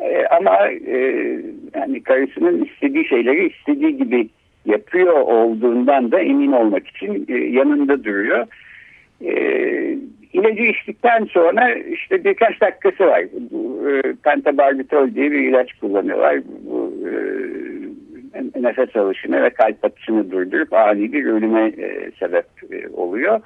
E, 0.01 0.27
ama 0.27 0.69
e, 0.69 0.99
yani 1.75 2.03
karısının 2.03 2.65
istediği 2.65 3.09
şeyleri 3.09 3.49
istediği 3.49 3.97
gibi 3.97 4.29
yapıyor 4.67 5.15
olduğundan 5.15 6.13
da 6.13 6.21
emin 6.21 6.53
olmak 6.53 6.89
için 6.89 7.27
e, 7.29 7.35
yanında 7.35 8.05
duruyor. 8.05 8.47
E, 9.25 9.33
ilacı 10.33 10.63
içtikten 10.63 11.25
sonra 11.25 11.75
işte 11.75 12.25
birkaç 12.25 12.61
dakikası 12.61 13.07
var. 13.07 13.25
Bu, 13.51 13.91
e, 13.91 14.15
pentabarbital 14.25 15.15
diye 15.15 15.33
bir 15.33 15.49
ilaç 15.49 15.73
kullanıyorlar. 15.73 16.41
Bu 16.47 16.95
e, 17.07 18.63
nefes 18.63 18.97
alışını 18.97 19.43
ve 19.43 19.51
kalp 19.51 19.85
atışını 19.85 20.31
durdurup 20.31 20.73
ani 20.73 21.13
bir 21.13 21.27
ölüme 21.27 21.67
e, 21.67 22.11
sebep 22.19 22.47
e, 22.73 22.89
oluyor. 22.89 23.41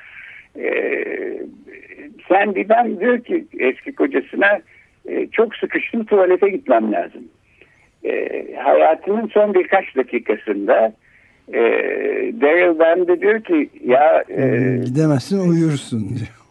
E, 0.58 0.68
Sandy 2.28 2.68
ben 2.68 3.00
diyor 3.00 3.20
ki 3.20 3.44
eski 3.58 3.94
kocasına 3.94 4.60
e, 5.08 5.26
çok 5.26 5.56
sıkıştım 5.56 6.04
tuvalete 6.04 6.48
gitmem 6.48 6.92
lazım. 6.92 7.22
E, 8.04 8.44
hayatının 8.56 9.26
son 9.26 9.54
birkaç 9.54 9.96
dakikasında 9.96 10.92
e, 11.48 11.60
Daryl 12.40 12.78
ben 12.78 13.06
de 13.06 13.20
diyor 13.20 13.42
ki 13.42 13.70
ya 13.84 14.24
e, 14.28 14.76
gidemezsin 14.84 15.50
uyursun 15.50 16.08
diyor. 16.08 16.43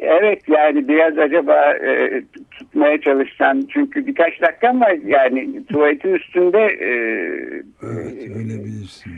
Evet 0.00 0.48
yani 0.48 0.88
biraz 0.88 1.18
acaba 1.18 1.72
e, 1.72 2.22
tutmaya 2.50 3.00
çalışsan 3.00 3.68
çünkü 3.72 4.06
birkaç 4.06 4.40
dakikam 4.40 4.80
var 4.80 4.96
yani 5.06 5.66
tuvaletin 5.66 6.14
üstünde 6.14 6.58
e, 6.58 6.90
evet, 7.82 8.30
ölebilirsin. 8.36 9.12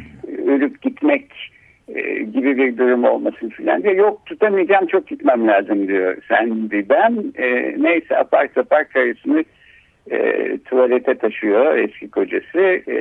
ölüp 0.47 0.83
gitmek 0.83 1.52
e, 1.88 2.23
gibi 2.23 2.57
bir 2.57 2.78
durum 2.78 3.04
olmasın 3.04 3.49
filan 3.49 3.83
diye. 3.83 3.95
Yok 3.95 4.26
tutamayacağım 4.26 4.87
çok 4.87 5.07
gitmem 5.09 5.49
lazım 5.49 5.88
diyor. 5.88 6.16
Sen 6.28 6.71
bir 6.71 6.88
ben 6.88 7.33
e, 7.38 7.75
neyse 7.78 8.19
apar 8.19 8.49
sapar 8.54 8.88
karısını 8.88 9.45
e, 10.11 10.59
tuvalete 10.59 11.14
taşıyor 11.14 11.76
eski 11.76 12.11
kocası. 12.11 12.61
E, 12.88 12.97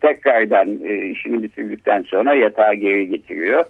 tekrardan 0.00 0.78
e, 0.84 1.06
işini 1.06 1.42
bitirdikten 1.42 2.02
sonra 2.02 2.34
yatağa 2.34 2.74
geri 2.74 3.08
getiriyor 3.08 3.64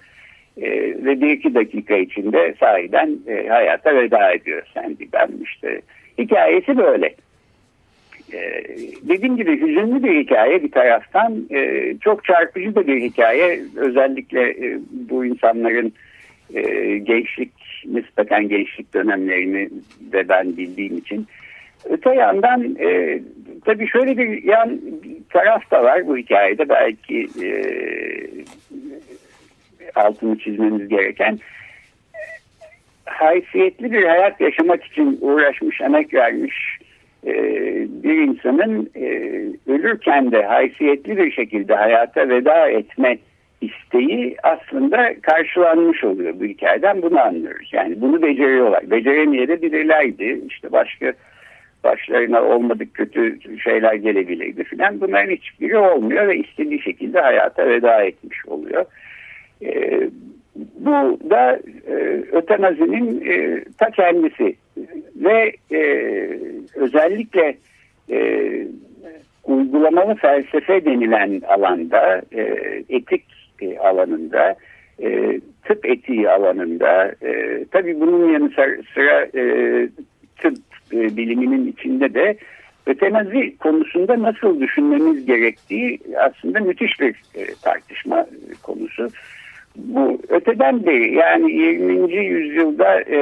e, 0.61 0.71
ve 1.05 1.21
bir 1.21 1.31
iki 1.31 1.55
dakika 1.55 1.97
içinde 1.97 2.55
sahiden 2.61 3.19
e, 3.27 3.49
hayata 3.49 3.95
veda 3.95 4.33
ediyor. 4.33 4.63
Sandy 4.75 5.05
ben 5.13 5.29
işte 5.45 5.81
hikayesi 6.19 6.79
böyle. 6.79 7.15
Ee, 8.33 8.65
dediğim 9.09 9.37
gibi 9.37 9.61
hüzünlü 9.61 10.03
bir 10.05 10.25
hikaye 10.25 10.63
bir 10.63 10.71
taraftan 10.71 11.47
e, 11.51 11.95
çok 12.01 12.25
çarpıcı 12.25 12.75
da 12.75 12.87
bir 12.87 13.03
hikaye. 13.03 13.61
Özellikle 13.77 14.51
e, 14.51 14.79
bu 14.91 15.25
insanların 15.25 15.93
e, 16.55 16.63
gençlik 16.99 17.53
nispeten 17.85 18.49
gençlik 18.49 18.95
dönemlerini 18.95 19.71
de 20.13 20.29
ben 20.29 20.57
bildiğim 20.57 20.99
için. 20.99 21.27
Öte 21.85 22.15
yandan 22.15 22.77
e, 22.81 23.21
tabii 23.65 23.89
şöyle 23.89 24.19
bir 24.19 24.45
yan 24.45 24.81
taraf 25.31 25.71
da 25.71 25.85
var 25.85 26.07
bu 26.07 26.17
hikayede. 26.17 26.69
Belki 26.69 27.29
e, 27.43 27.49
altını 29.95 30.39
çizmemiz 30.39 30.89
gereken 30.89 31.39
haysiyetli 33.05 33.93
bir 33.93 34.05
hayat 34.05 34.41
yaşamak 34.41 34.85
için 34.85 35.19
uğraşmış 35.21 35.81
emek 35.81 36.15
vermiş 36.15 36.79
e, 37.27 37.33
bir 38.03 38.15
insanın 38.15 38.91
e, 38.97 39.07
ölürken 39.73 40.33
de 40.33 40.43
haysiyetli 40.43 41.17
bir 41.17 41.33
şekilde 41.33 41.75
hayata 41.75 42.29
veda 42.29 42.69
etme 42.69 43.19
isteği 43.61 44.37
aslında 44.43 45.15
karşılanmış 45.23 46.05
oluyor 46.05 46.35
bu 46.41 46.45
hikayeden 46.45 47.03
bunu 47.03 47.21
anlıyoruz. 47.21 47.71
Yani 47.73 48.01
bunu 48.01 48.23
beceriyorlar. 48.23 48.91
Beceremeyebilirlerdi. 48.91 50.41
İşte 50.49 50.73
başka 50.73 51.13
başlarına 51.85 52.43
olmadık 52.43 52.95
kötü 52.95 53.39
şeyler 53.61 53.95
gelebilirdi 53.95 54.65
filan. 54.65 55.01
Bunların 55.01 55.31
hiçbiri 55.31 55.79
olmuyor 55.79 56.29
ve 56.29 56.37
istediği 56.37 56.83
şekilde 56.83 57.21
hayata 57.21 57.69
veda 57.69 58.03
etmiş 58.03 58.47
oluyor. 58.47 58.85
E, 59.63 60.01
bu 60.79 61.19
da 61.31 61.61
e, 61.87 61.95
ötenazinin 62.33 63.25
e, 63.27 63.65
ta 63.79 63.91
kendisi. 63.91 64.57
Ve 65.17 65.53
e, 65.73 65.81
özellikle 66.75 67.57
e, 68.11 68.51
uygulamalı 69.45 70.15
felsefe 70.15 70.85
denilen 70.85 71.41
alanda, 71.49 72.23
e, 72.33 72.43
etik 72.89 73.25
e, 73.63 73.79
alanında, 73.79 74.55
e, 75.03 75.41
tıp 75.65 75.87
etiği 75.87 76.31
alanında, 76.31 77.15
e, 77.23 77.65
tabii 77.71 78.01
bunun 78.01 78.33
yanı 78.33 78.51
sıra 78.95 79.29
e, 79.35 79.43
tıp 80.39 80.57
e, 80.93 81.17
biliminin 81.17 81.73
içinde 81.73 82.15
de 82.15 82.37
ötenazi 82.87 83.57
konusunda 83.59 84.23
nasıl 84.23 84.61
düşünmemiz 84.61 85.27
gerektiği 85.27 85.99
aslında 86.21 86.61
müthiş 86.61 87.01
bir 87.01 87.23
e, 87.35 87.47
tartışma 87.63 88.27
konusu 88.63 89.09
bu 89.77 90.19
öteden 90.29 90.87
beri 90.87 91.15
yani 91.15 91.53
20. 91.53 92.15
yüzyılda 92.15 93.01
e, 93.01 93.19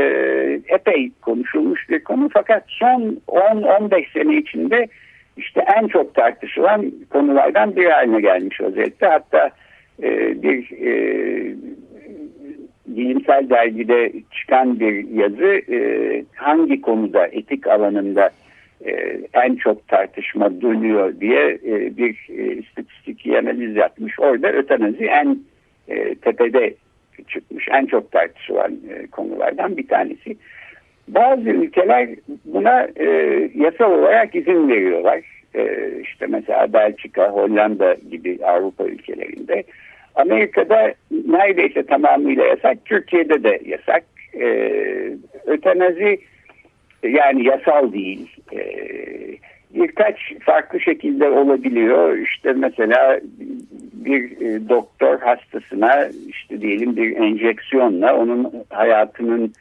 epey 0.68 1.11
konuşulmuş 1.22 1.90
bir 1.90 2.04
konu 2.04 2.28
fakat 2.32 2.64
son 2.68 3.20
10-15 3.28 4.12
sene 4.12 4.37
içinde 4.37 4.88
işte 5.37 5.64
en 5.76 5.88
çok 5.88 6.14
tartışılan 6.14 6.92
konulardan 7.11 7.76
bir 7.76 7.87
haline 7.87 8.20
gelmiş 8.20 8.61
vaziyette. 8.61 9.06
Hatta 9.06 9.50
e, 10.02 10.42
bir 10.42 10.72
e, 10.72 10.92
bilimsel 12.87 13.50
dergide 13.50 14.12
çıkan 14.32 14.80
bir 14.80 15.08
yazı 15.08 15.72
e, 15.74 15.78
hangi 16.34 16.80
konuda 16.80 17.26
etik 17.26 17.66
alanında 17.66 18.30
e, 18.87 19.20
en 19.32 19.56
çok 19.56 19.88
tartışma 19.88 20.61
dönüyor 20.61 21.20
diye 21.20 21.58
e, 21.66 21.96
bir 21.96 22.26
e, 22.28 22.54
istatistik 22.54 23.26
analiz 23.26 23.76
yapmış. 23.76 24.20
Orada 24.20 24.52
ötenazi 24.52 25.04
en 25.04 25.38
e, 25.88 26.14
tepede 26.14 26.74
çıkmış 27.29 27.68
en 27.72 27.87
çok 27.87 28.12
tartışılan 28.12 28.72
e, 28.72 29.07
konulardan 29.07 29.77
bir 29.77 29.88
tanesi. 29.88 30.37
Bazı 31.09 31.51
ülkeler 31.51 32.09
buna 32.44 32.88
e, 32.96 33.07
yasal 33.55 33.92
olarak 33.92 34.35
izin 34.35 34.68
veriyorlar. 34.68 35.20
E, 35.55 35.90
işte 36.03 36.27
mesela 36.27 36.72
Belçika, 36.72 37.31
Hollanda 37.31 37.96
gibi 38.11 38.38
Avrupa 38.44 38.85
ülkelerinde. 38.85 39.64
Amerika'da 40.14 40.94
neredeyse 41.11 41.83
tamamıyla 41.83 42.44
yasak, 42.44 42.85
Türkiye'de 42.85 43.42
de 43.42 43.61
yasak. 43.64 44.05
E, 44.40 44.46
ötenazi 45.46 46.20
yani 47.03 47.44
yasal 47.44 47.92
değil. 47.92 48.37
E, 48.53 48.61
birkaç 49.74 50.16
farklı 50.40 50.81
şekilde 50.81 51.29
olabiliyor. 51.31 52.18
İşte 52.18 52.53
mesela 52.53 53.20
bir 54.04 54.40
e, 54.40 54.68
doktor 54.68 55.20
hastasına 55.20 56.08
işte 56.28 56.61
diyelim 56.61 56.96
bir 56.96 57.16
enjeksiyonla 57.16 58.16
onun 58.16 58.52
hayatının 58.70 59.52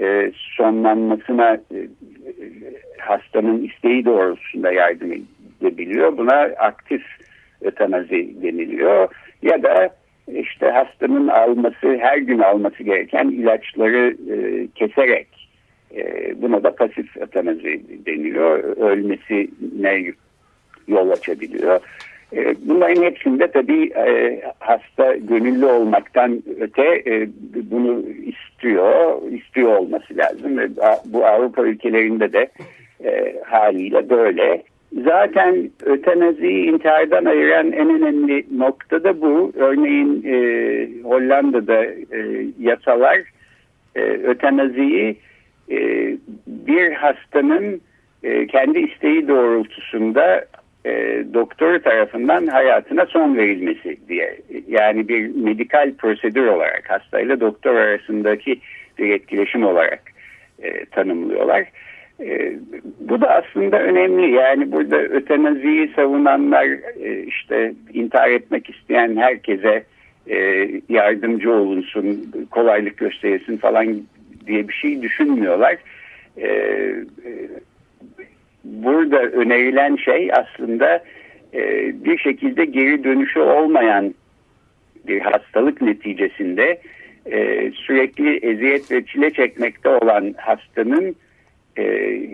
e, 0.00 0.32
sonlanmasına 0.56 1.54
e, 1.54 1.88
hastanın 2.98 3.62
isteği 3.62 4.04
doğrultusunda 4.04 4.72
yardım 4.72 5.12
edebiliyor. 5.60 6.18
Buna 6.18 6.40
aktif 6.40 7.02
ötenazi 7.60 8.42
deniliyor. 8.42 9.08
Ya 9.42 9.62
da 9.62 9.88
işte 10.28 10.66
hastanın 10.66 11.28
alması, 11.28 11.96
her 12.00 12.18
gün 12.18 12.38
alması 12.38 12.82
gereken 12.82 13.28
ilaçları 13.28 14.16
keserek 14.74 15.28
buna 16.36 16.62
da 16.62 16.74
pasif 16.74 17.16
ötenazi 17.16 17.82
deniliyor. 18.06 18.58
Ölmesine 18.76 20.12
yol 20.88 21.10
açabiliyor. 21.10 21.80
E, 22.36 22.54
bunların 22.64 23.02
hepsinde 23.02 23.46
tabii 23.46 23.90
e, 23.96 24.40
hasta 24.58 25.16
gönüllü 25.16 25.66
olmaktan 25.66 26.42
öte 26.60 27.02
e, 27.06 27.28
bunu 27.70 28.02
istiyor, 28.08 29.22
istiyor 29.32 29.76
olması 29.76 30.16
lazım. 30.16 30.58
Bu 31.04 31.26
Avrupa 31.26 31.62
ülkelerinde 31.62 32.32
de 32.32 32.48
haliyle 33.44 34.10
böyle. 34.10 34.62
Zaten 35.04 35.70
ötenaziyi 35.84 36.66
intihardan 36.70 37.24
ayıran 37.24 37.72
en 37.72 37.90
önemli 37.90 38.44
nokta 38.58 39.04
da 39.04 39.20
bu. 39.20 39.52
Örneğin 39.56 40.22
Hollanda'da 41.04 41.84
yasalar 42.60 43.20
ötenaziyi 44.24 45.16
bir 46.46 46.92
hastanın 46.92 47.80
kendi 48.48 48.78
isteği 48.78 49.28
doğrultusunda 49.28 50.44
e, 50.84 51.24
doktoru 51.34 51.82
tarafından 51.82 52.46
hayatına 52.46 53.06
son 53.06 53.36
verilmesi 53.36 53.96
diye 54.08 54.38
yani 54.68 55.08
bir 55.08 55.36
medikal 55.36 55.92
prosedür 55.98 56.46
olarak 56.46 56.90
hastayla 56.90 57.40
doktor 57.40 57.74
arasındaki 57.74 58.60
bir 58.98 59.10
etkileşim 59.10 59.64
olarak 59.64 60.02
e, 60.62 60.84
tanımlıyorlar. 60.84 61.64
E, 62.20 62.52
bu 63.00 63.20
da 63.20 63.28
aslında 63.30 63.82
önemli. 63.82 64.30
Yani 64.30 64.72
burada 64.72 64.96
ötenaziyi 64.96 65.92
savunanlar 65.96 66.66
e, 67.00 67.22
işte 67.22 67.74
intihar 67.92 68.30
etmek 68.30 68.70
isteyen 68.70 69.16
herkese 69.16 69.84
e, 70.30 70.68
yardımcı 70.88 71.52
olunsun, 71.52 72.32
kolaylık 72.50 72.96
gösterilsin 72.96 73.56
falan 73.56 74.02
diye 74.46 74.68
bir 74.68 74.74
şey 74.74 75.02
düşünmüyorlar. 75.02 75.76
E, 76.36 76.46
e, 76.46 77.48
burada 78.64 79.22
önerilen 79.22 79.96
şey 79.96 80.30
aslında 80.32 81.02
e, 81.54 81.60
bir 82.04 82.18
şekilde 82.18 82.64
geri 82.64 83.04
dönüşü 83.04 83.40
olmayan 83.40 84.14
bir 85.08 85.20
hastalık 85.20 85.82
neticesinde 85.82 86.80
e, 87.26 87.70
sürekli 87.70 88.36
eziyet 88.36 88.90
ve 88.90 89.06
çile 89.06 89.32
çekmekte 89.32 89.88
olan 89.88 90.34
hastanın 90.36 91.16
e, 91.76 91.82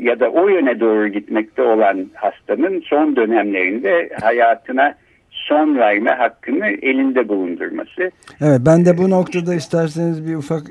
ya 0.03 0.21
da 0.21 0.31
o 0.31 0.49
yöne 0.49 0.81
doğru 0.81 1.09
gitmekte 1.09 1.63
olan 1.63 2.11
hastanın 2.15 2.81
son 2.81 3.17
dönemlerinde 3.17 4.11
hayatına 4.23 4.95
son 5.31 5.79
verme 5.79 6.11
hakkını 6.11 6.67
elinde 6.67 7.29
bulundurması. 7.29 8.11
Evet 8.41 8.61
ben 8.67 8.85
de 8.85 8.99
bu 8.99 9.11
noktada 9.11 9.55
isterseniz 9.55 10.27
bir 10.27 10.35
ufak 10.35 10.63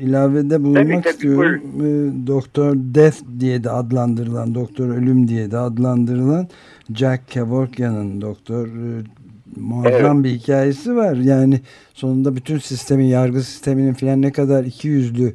ilavede 0.00 0.64
bulunmak 0.64 0.86
tabii, 0.86 1.02
tabii, 1.02 1.12
istiyorum. 1.12 1.60
Buyurun. 1.78 2.26
Doktor 2.26 2.74
Death 2.76 3.16
diye 3.40 3.64
de 3.64 3.70
adlandırılan, 3.70 4.54
Doktor 4.54 4.88
Ölüm 4.88 5.28
diye 5.28 5.50
de 5.50 5.58
adlandırılan 5.58 6.48
Jack 6.94 7.28
Kevorkian'ın 7.28 8.20
Doktor 8.20 8.66
e, 8.66 9.02
muazzam 9.56 10.16
evet. 10.16 10.24
bir 10.24 10.40
hikayesi 10.40 10.96
var. 10.96 11.16
Yani 11.16 11.60
sonunda 11.94 12.36
bütün 12.36 12.58
sistemin, 12.58 13.04
yargı 13.04 13.42
sisteminin 13.42 13.94
filan 13.94 14.22
ne 14.22 14.32
kadar 14.32 14.64
iki 14.64 14.88
yüzlü 14.88 15.34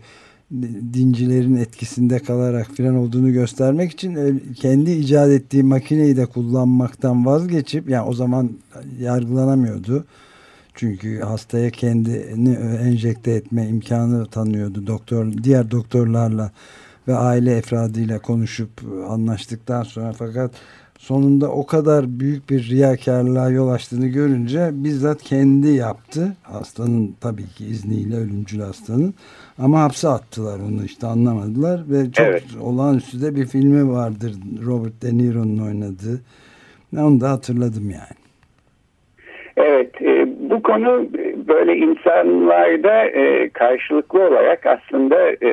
dincilerin 0.94 1.56
etkisinde 1.56 2.20
kalarak 2.20 2.72
filan 2.72 2.96
olduğunu 2.96 3.34
göstermek 3.34 3.92
için 3.92 4.16
e, 4.16 4.54
kendi 4.56 4.92
icat 4.92 5.30
ettiği 5.30 5.64
makineyi 5.64 6.18
de 6.18 6.26
kullanmaktan 6.26 7.26
vazgeçip 7.26 7.90
yani 7.90 8.10
o 8.10 8.14
zaman 8.14 8.50
yargılanamıyordu. 9.00 10.06
Çünkü 10.76 11.20
hastaya 11.20 11.70
kendini 11.70 12.56
enjekte 12.90 13.32
etme 13.32 13.68
imkanı 13.68 14.26
tanıyordu 14.26 14.88
doktor 14.88 15.28
diğer 15.44 15.72
doktorlarla 15.72 16.52
ve 17.08 17.16
aile 17.16 17.58
efradıyla 17.58 18.20
konuşup 18.20 18.70
anlaştıktan 19.10 19.84
sonra 19.84 20.12
fakat 20.12 20.52
sonunda 20.98 21.52
o 21.52 21.66
kadar 21.66 22.20
büyük 22.20 22.50
bir 22.50 22.70
riyakarlığa 22.70 23.50
yol 23.50 23.70
açtığını 23.70 24.08
görünce 24.08 24.70
bizzat 24.74 25.22
kendi 25.22 25.68
yaptı. 25.68 26.36
Hastanın 26.44 27.16
tabii 27.22 27.48
ki 27.48 27.66
izniyle 27.66 28.16
ölümcül 28.16 28.60
hastanın. 28.60 29.14
Ama 29.58 29.82
hapse 29.82 30.08
attılar 30.08 30.60
onu 30.60 30.86
işte 30.86 31.08
anlamadılar 31.08 31.84
ve 31.90 32.12
çok 32.12 32.26
evet. 32.26 32.44
olağanüstü 32.62 33.22
de 33.22 33.36
bir 33.36 33.46
filmi 33.46 33.92
vardır 33.92 34.36
Robert 34.66 35.02
De 35.02 35.18
Niro'nun 35.18 35.58
oynadığı. 35.58 36.22
Onu 36.98 37.22
da 37.22 37.30
hatırladım 37.30 37.90
yani. 37.90 38.24
Evet 39.58 40.02
bu 40.54 40.62
konu 40.62 41.08
böyle 41.48 41.78
insanlarda 41.78 43.06
e, 43.06 43.50
karşılıklı 43.50 44.28
olarak 44.28 44.66
aslında 44.66 45.46
e, 45.46 45.50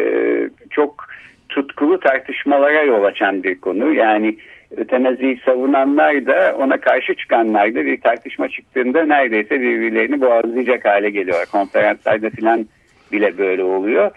çok 0.70 1.06
tutkulu 1.48 2.00
tartışmalara 2.00 2.82
yol 2.82 3.04
açan 3.04 3.42
bir 3.42 3.60
konu. 3.60 3.94
Yani 3.94 4.36
ötenaziyi 4.76 5.40
savunanlar 5.44 6.26
da 6.26 6.56
ona 6.58 6.80
karşı 6.80 7.14
çıkanlar 7.14 7.74
da 7.74 7.84
bir 7.84 8.00
tartışma 8.00 8.48
çıktığında 8.48 9.04
neredeyse 9.04 9.60
birbirlerini 9.60 10.20
boğazlayacak 10.20 10.84
hale 10.84 11.10
geliyor. 11.10 11.46
Konferanslarda 11.52 12.30
filan 12.30 12.66
bile 13.12 13.38
böyle 13.38 13.64
oluyor. 13.64 14.10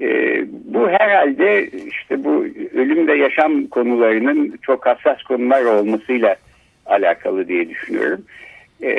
E, 0.00 0.40
bu 0.64 0.88
herhalde 0.88 1.66
işte 1.66 2.24
bu 2.24 2.46
ölüm 2.74 3.06
ve 3.06 3.16
yaşam 3.16 3.66
konularının 3.66 4.58
çok 4.62 4.86
hassas 4.86 5.22
konular 5.22 5.64
olmasıyla 5.64 6.36
alakalı 6.86 7.48
diye 7.48 7.68
düşünüyorum. 7.68 8.24
E, 8.82 8.90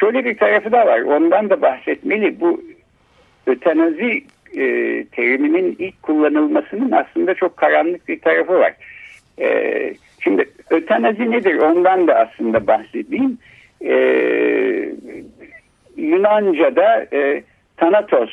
şöyle 0.00 0.24
bir 0.24 0.38
tarafı 0.38 0.72
da 0.72 0.86
var. 0.86 1.00
Ondan 1.00 1.50
da 1.50 1.62
bahsetmeli. 1.62 2.40
Bu 2.40 2.62
ötenazi 3.46 4.24
e, 4.56 4.64
teriminin 5.04 5.76
ilk 5.78 6.02
kullanılmasının 6.02 6.90
aslında 6.90 7.34
çok 7.34 7.56
karanlık 7.56 8.08
bir 8.08 8.20
tarafı 8.20 8.52
var. 8.52 8.72
E, 9.38 9.94
şimdi 10.20 10.44
ötenazi 10.70 11.30
nedir? 11.30 11.58
Ondan 11.58 12.06
da 12.06 12.14
aslında 12.14 12.66
bahsedeyim. 12.66 13.38
E, 13.84 13.94
Yunanca'da 15.96 17.06
e, 17.12 17.42
Thanatos 17.76 18.30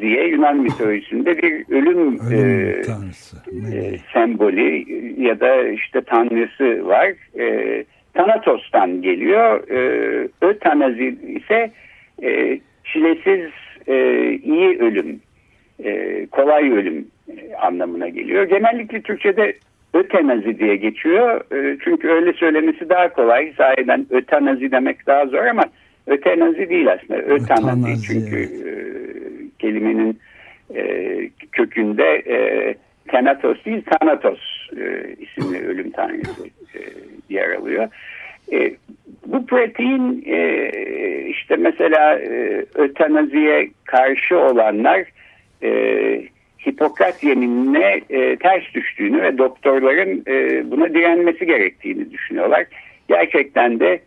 diye 0.00 0.28
Yunan 0.28 0.56
mitolojisinde 0.56 1.38
bir 1.42 1.74
ölüm, 1.74 2.20
ölüm 2.30 2.78
e, 2.78 2.82
tanrısı, 2.82 3.36
e, 3.74 3.98
sembolü 4.12 4.84
ya 5.22 5.40
da 5.40 5.68
işte 5.68 6.00
tanrısı 6.00 6.86
var. 6.86 7.12
E, 7.38 7.84
Thanatos'tan 8.18 9.02
geliyor. 9.02 9.70
E, 9.70 9.78
ötanazi 10.40 11.18
ise 11.28 11.70
e, 12.22 12.60
çilesiz 12.84 13.50
e, 13.88 13.94
iyi 14.42 14.78
ölüm, 14.78 15.20
e, 15.84 16.26
kolay 16.26 16.70
ölüm 16.72 17.06
e, 17.28 17.54
anlamına 17.54 18.08
geliyor. 18.08 18.44
Genellikle 18.44 19.00
Türkçe'de 19.00 19.52
ötenazi 19.94 20.58
diye 20.58 20.76
geçiyor. 20.76 21.40
E, 21.54 21.78
çünkü 21.84 22.08
öyle 22.08 22.32
söylemesi 22.32 22.88
daha 22.88 23.12
kolay. 23.12 23.52
Sahiden 23.56 24.06
ötenazi 24.10 24.70
demek 24.70 25.06
daha 25.06 25.26
zor 25.26 25.44
ama 25.44 25.64
ötenazi 26.06 26.68
değil 26.68 26.92
aslında. 26.92 27.20
Ötenazi 27.20 28.02
çünkü 28.02 28.42
e, 28.42 28.70
kelimenin 29.58 30.18
e, 30.74 31.20
kökünde 31.52 32.22
e, 32.26 32.74
Thanatos 33.08 33.64
değil 33.64 33.82
Thanatos 33.82 34.57
e, 34.76 35.14
isimli 35.18 35.66
ölüm 35.66 35.90
tanrısı 35.90 36.46
e, 36.46 36.80
yer 37.28 37.50
alıyor. 37.50 37.88
E, 38.52 38.74
bu 39.26 39.46
pratiğin 39.46 40.24
e, 40.26 40.70
işte 41.28 41.56
mesela 41.56 42.18
e, 42.18 42.64
ötenaziye 42.74 43.70
karşı 43.84 44.38
olanlar 44.38 45.04
e, 45.62 46.22
Hipokrat 46.68 47.24
yeminine 47.24 48.00
ters 48.36 48.62
düştüğünü 48.74 49.22
ve 49.22 49.38
doktorların 49.38 50.22
e, 50.26 50.70
buna 50.70 50.94
direnmesi 50.94 51.46
gerektiğini 51.46 52.10
düşünüyorlar. 52.10 52.66
Gerçekten 53.08 53.80
de 53.80 54.00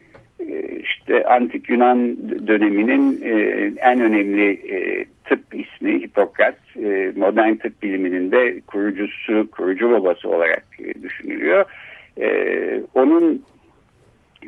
işte 0.84 1.24
antik 1.26 1.70
Yunan 1.70 2.18
döneminin 2.48 3.22
e, 3.24 3.32
en 3.78 4.02
önemli 4.02 4.52
e, 4.52 5.06
tıp 5.26 5.40
ismi 5.54 6.02
Hipokrat, 6.02 6.56
e, 6.76 7.12
modern 7.16 7.56
tıp 7.56 7.84
biliminin 7.84 8.32
de 8.32 8.62
kurucusu, 8.68 9.52
kurucu 9.52 9.92
babası 9.92 10.30
olarak 10.30 10.66
e, 10.80 11.04
düşünülüyor. 11.04 11.66
E, 12.22 12.28
onun 12.94 13.44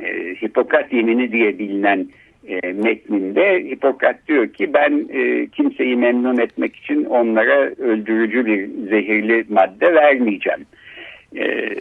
e, 0.03 0.35
Hipokrat 0.41 0.93
yemini 0.93 1.31
diye 1.31 1.59
bilinen 1.59 2.07
e, 2.47 2.73
metninde 2.73 3.63
Hipokrat 3.69 4.27
diyor 4.27 4.47
ki 4.47 4.73
ben 4.73 5.07
e, 5.13 5.47
kimseyi 5.47 5.95
memnun 5.95 6.37
etmek 6.37 6.75
için 6.75 7.05
onlara 7.05 7.59
öldürücü 7.61 8.45
bir 8.45 8.89
zehirli 8.89 9.45
madde 9.49 9.93
vermeyeceğim. 9.93 10.65
E, 11.37 11.75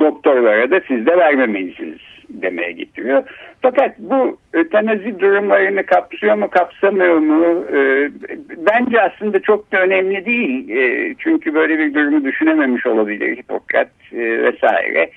doktorlara 0.00 0.70
da 0.70 0.80
siz 0.88 1.06
de 1.06 1.16
vermemelisiniz 1.16 2.15
demeye 2.28 2.72
getiriyor. 2.72 3.22
Fakat 3.62 3.98
bu 3.98 4.38
ötenazi 4.52 5.20
durumlarını 5.20 5.86
kapsıyor 5.86 6.34
mu 6.34 6.50
kapsamıyor 6.50 7.18
mu 7.18 7.64
e, 7.76 8.10
bence 8.56 9.00
aslında 9.00 9.42
çok 9.42 9.72
da 9.72 9.80
önemli 9.80 10.26
değil. 10.26 10.68
E, 10.68 11.14
çünkü 11.18 11.54
böyle 11.54 11.78
bir 11.78 11.94
durumu 11.94 12.24
düşünememiş 12.24 12.86
olabilir 12.86 13.36
Hipokrat 13.36 13.90
e, 14.12 14.42
vesaire. 14.42 15.10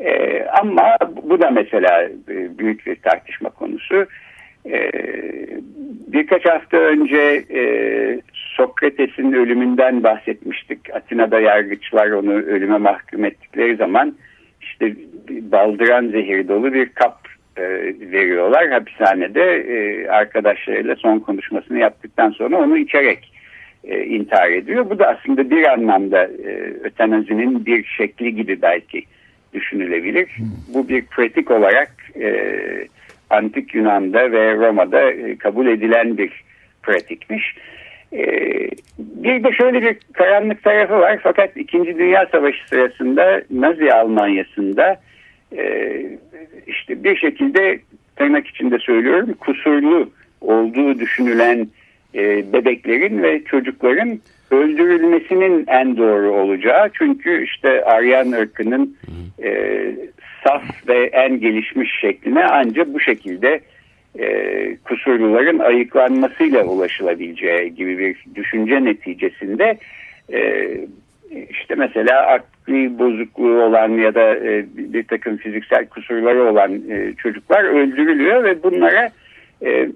E, 0.00 0.42
ama 0.44 0.96
bu 1.22 1.40
da 1.40 1.50
mesela 1.50 2.02
e, 2.28 2.58
büyük 2.58 2.86
bir 2.86 2.96
tartışma 2.96 3.50
konusu. 3.50 4.06
E, 4.66 4.90
birkaç 6.12 6.44
hafta 6.44 6.76
önce 6.76 7.44
e, 7.54 7.62
Sokrates'in 8.34 9.32
ölümünden 9.32 10.02
bahsetmiştik. 10.02 10.94
Atina'da 10.94 11.40
yargıçlar 11.40 12.10
onu 12.10 12.32
ölüme 12.32 12.78
mahkum 12.78 13.24
ettikleri 13.24 13.76
zaman 13.76 14.14
işte 14.60 14.94
baldıran 15.28 16.08
zehir 16.08 16.48
dolu 16.48 16.72
bir 16.72 16.88
kap 16.88 17.28
e, 17.56 17.62
veriyorlar 18.12 18.68
hapishanede 18.68 19.56
e, 19.56 20.08
arkadaşlarıyla 20.08 20.96
son 20.96 21.18
konuşmasını 21.18 21.78
yaptıktan 21.78 22.30
sonra 22.30 22.56
onu 22.56 22.78
içerek 22.78 23.32
e, 23.84 24.04
intihar 24.04 24.50
ediyor. 24.50 24.90
Bu 24.90 24.98
da 24.98 25.08
aslında 25.08 25.50
bir 25.50 25.72
anlamda 25.72 26.24
e, 26.24 26.74
ötenazinin 26.84 27.66
bir 27.66 27.84
şekli 27.84 28.34
gibi 28.34 28.62
belki 28.62 29.04
düşünülebilir. 29.52 30.30
Bu 30.74 30.88
bir 30.88 31.06
pratik 31.06 31.50
olarak 31.50 31.92
e, 32.20 32.34
antik 33.30 33.74
Yunan'da 33.74 34.32
ve 34.32 34.54
Roma'da 34.54 35.12
e, 35.12 35.36
kabul 35.36 35.66
edilen 35.66 36.18
bir 36.18 36.44
pratikmiş. 36.82 37.54
E, 38.12 38.24
bir 38.98 39.44
de 39.44 39.52
şöyle 39.52 39.82
bir 39.82 39.96
karanlık 40.12 40.64
tarafı 40.64 40.94
var 40.94 41.18
fakat 41.22 41.56
İkinci 41.56 41.98
Dünya 41.98 42.26
Savaşı 42.32 42.68
sırasında 42.68 43.42
Nazi 43.50 43.92
Almanya'sında 43.94 45.00
e, 45.56 45.96
işte 46.66 47.04
bir 47.04 47.16
şekilde 47.16 47.80
tırnak 48.16 48.46
içinde 48.46 48.78
söylüyorum 48.78 49.34
kusurlu 49.40 50.10
olduğu 50.40 50.98
düşünülen 50.98 51.68
e, 52.14 52.52
bebeklerin 52.52 53.22
ve 53.22 53.44
çocukların 53.44 54.20
öldürülmesinin 54.50 55.64
en 55.66 55.96
doğru 55.96 56.32
olacağı. 56.32 56.90
Çünkü 56.92 57.44
işte 57.44 57.84
Aryan 57.84 58.32
ırkının 58.32 58.96
e, 59.42 59.82
saf 60.44 60.88
ve 60.88 61.04
en 61.12 61.40
gelişmiş 61.40 62.00
şekline 62.00 62.44
ancak 62.44 62.94
bu 62.94 63.00
şekilde 63.00 63.60
e, 64.18 64.76
kusurluların 64.76 65.58
ayıklanmasıyla 65.58 66.64
ulaşılabileceği 66.64 67.74
gibi 67.74 67.98
bir 67.98 68.16
düşünce 68.34 68.84
neticesinde 68.84 69.78
e, 70.32 70.70
işte 71.50 71.74
mesela 71.74 72.26
akli 72.26 72.98
bozukluğu 72.98 73.62
olan 73.62 73.88
ya 73.88 74.14
da 74.14 74.36
e, 74.36 74.64
bir 74.74 75.04
takım 75.04 75.36
fiziksel 75.36 75.86
kusurları 75.86 76.50
olan 76.50 76.90
e, 76.90 77.14
çocuklar 77.14 77.64
öldürülüyor 77.64 78.44
ve 78.44 78.62
bunlara 78.62 79.10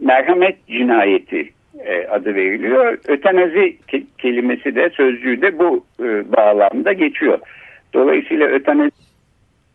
merhamet 0.01 0.67
cinayeti 0.67 1.51
adı 2.11 2.35
veriliyor. 2.35 2.99
Ötenazi 3.09 3.77
ke 3.89 4.03
kelimesi 4.19 4.75
de 4.75 4.91
sözcüğü 4.91 5.43
de 5.43 5.59
bu 5.59 5.85
bağlamda 6.37 6.93
geçiyor. 6.93 7.39
Dolayısıyla 7.95 8.47
ötenazi 8.47 9.04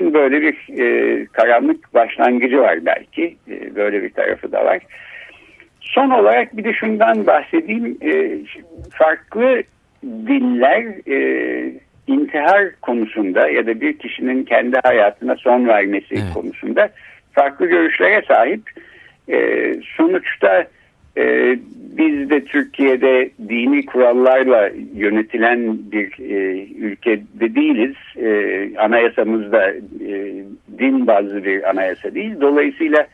böyle 0.01 0.41
bir 0.41 0.79
e, 0.79 1.25
karanlık 1.25 1.93
başlangıcı 1.93 2.59
var 2.59 2.85
belki. 2.85 3.35
E, 3.49 3.75
böyle 3.75 4.03
bir 4.03 4.09
tarafı 4.09 4.51
da 4.51 4.65
var. 4.65 4.79
Son 5.81 6.09
olarak 6.09 6.57
bir 6.57 6.63
de 6.63 6.73
şundan 6.73 7.27
bahsedeyim. 7.27 7.97
E, 8.01 8.37
farklı 8.91 9.63
diller 10.03 10.83
e, 11.11 11.73
intihar 12.07 12.75
konusunda 12.81 13.49
ya 13.49 13.67
da 13.67 13.81
bir 13.81 13.97
kişinin 13.97 14.43
kendi 14.43 14.77
hayatına 14.83 15.35
son 15.35 15.67
vermesi 15.67 16.15
evet. 16.15 16.33
konusunda 16.33 16.89
farklı 17.31 17.65
görüşlere 17.65 18.21
sahip. 18.27 18.61
E, 19.29 19.73
sonuçta 19.97 20.65
e, 21.17 21.55
biz 21.97 22.29
de 22.29 22.45
Türkiye'de 22.45 23.29
dini 23.49 23.85
kurallarla 23.85 24.69
yönetilen 24.95 25.77
bir 25.91 26.19
e, 26.19 26.67
ülkede 26.77 27.55
değiliz. 27.55 27.95
E, 28.17 28.77
anayasamız 28.77 29.51
da 29.51 29.71
e, 30.07 30.43
din 30.79 31.07
bazlı 31.07 31.43
bir 31.43 31.69
anayasa 31.69 32.15
değil. 32.15 32.33
Dolayısıyla 32.41 33.07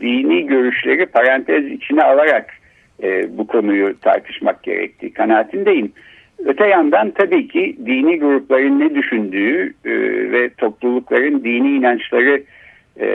dini 0.00 0.46
görüşleri 0.46 1.06
parantez 1.06 1.66
içine 1.66 2.02
alarak 2.02 2.54
e, 3.02 3.38
bu 3.38 3.46
konuyu 3.46 4.00
tartışmak 4.00 4.62
gerektiği 4.62 5.12
kanaatindeyim. 5.12 5.92
Öte 6.44 6.66
yandan 6.66 7.10
tabii 7.10 7.48
ki 7.48 7.76
dini 7.86 8.18
grupların 8.18 8.80
ne 8.80 8.94
düşündüğü 8.94 9.74
e, 9.84 9.90
ve 10.32 10.48
toplulukların 10.48 11.44
dini 11.44 11.76
inançları 11.76 12.42
e, 13.00 13.06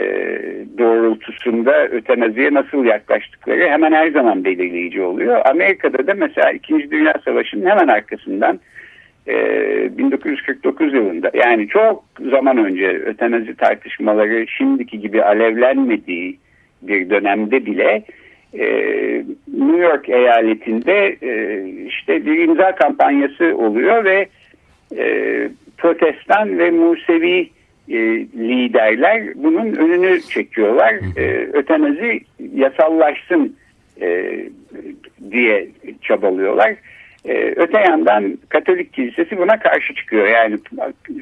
doğrultusunda 0.78 1.88
ötenaziye 1.88 2.54
nasıl 2.54 2.84
yaklaştıkları 2.84 3.68
hemen 3.68 3.92
her 3.92 4.10
zaman 4.10 4.44
belirleyici 4.44 5.02
oluyor. 5.02 5.42
Amerika'da 5.44 6.06
da 6.06 6.14
mesela 6.14 6.52
2. 6.52 6.90
Dünya 6.90 7.14
Savaşı'nın 7.24 7.70
hemen 7.70 7.88
arkasından 7.88 8.60
e, 9.28 9.34
1949 9.98 10.94
yılında 10.94 11.30
yani 11.34 11.68
çok 11.68 12.04
zaman 12.30 12.56
önce 12.56 12.88
ötenazi 12.88 13.56
tartışmaları 13.56 14.46
şimdiki 14.48 15.00
gibi 15.00 15.22
alevlenmediği 15.22 16.38
bir 16.82 17.10
dönemde 17.10 17.66
bile 17.66 18.02
e, 18.54 18.66
New 19.48 19.78
York 19.78 20.08
eyaletinde 20.08 21.16
e, 21.22 21.64
işte 21.86 22.26
bir 22.26 22.38
imza 22.38 22.74
kampanyası 22.74 23.56
oluyor 23.56 24.04
ve 24.04 24.26
e, 24.96 25.48
protestan 25.78 26.58
ve 26.58 26.70
Musevi 26.70 27.50
e, 27.88 27.98
liderler 28.38 29.22
bunun 29.34 29.74
önünü 29.74 30.20
çekiyorlar. 30.20 30.94
E, 31.16 31.48
ötenazi 31.52 32.20
yasallaşsın 32.54 33.56
e, 34.00 34.38
diye 35.30 35.68
çabalıyorlar. 36.02 36.74
E, 37.24 37.54
öte 37.56 37.80
yandan 37.80 38.38
Katolik 38.48 38.92
Kilisesi 38.92 39.38
buna 39.38 39.58
karşı 39.58 39.94
çıkıyor. 39.94 40.26
Yani 40.26 40.58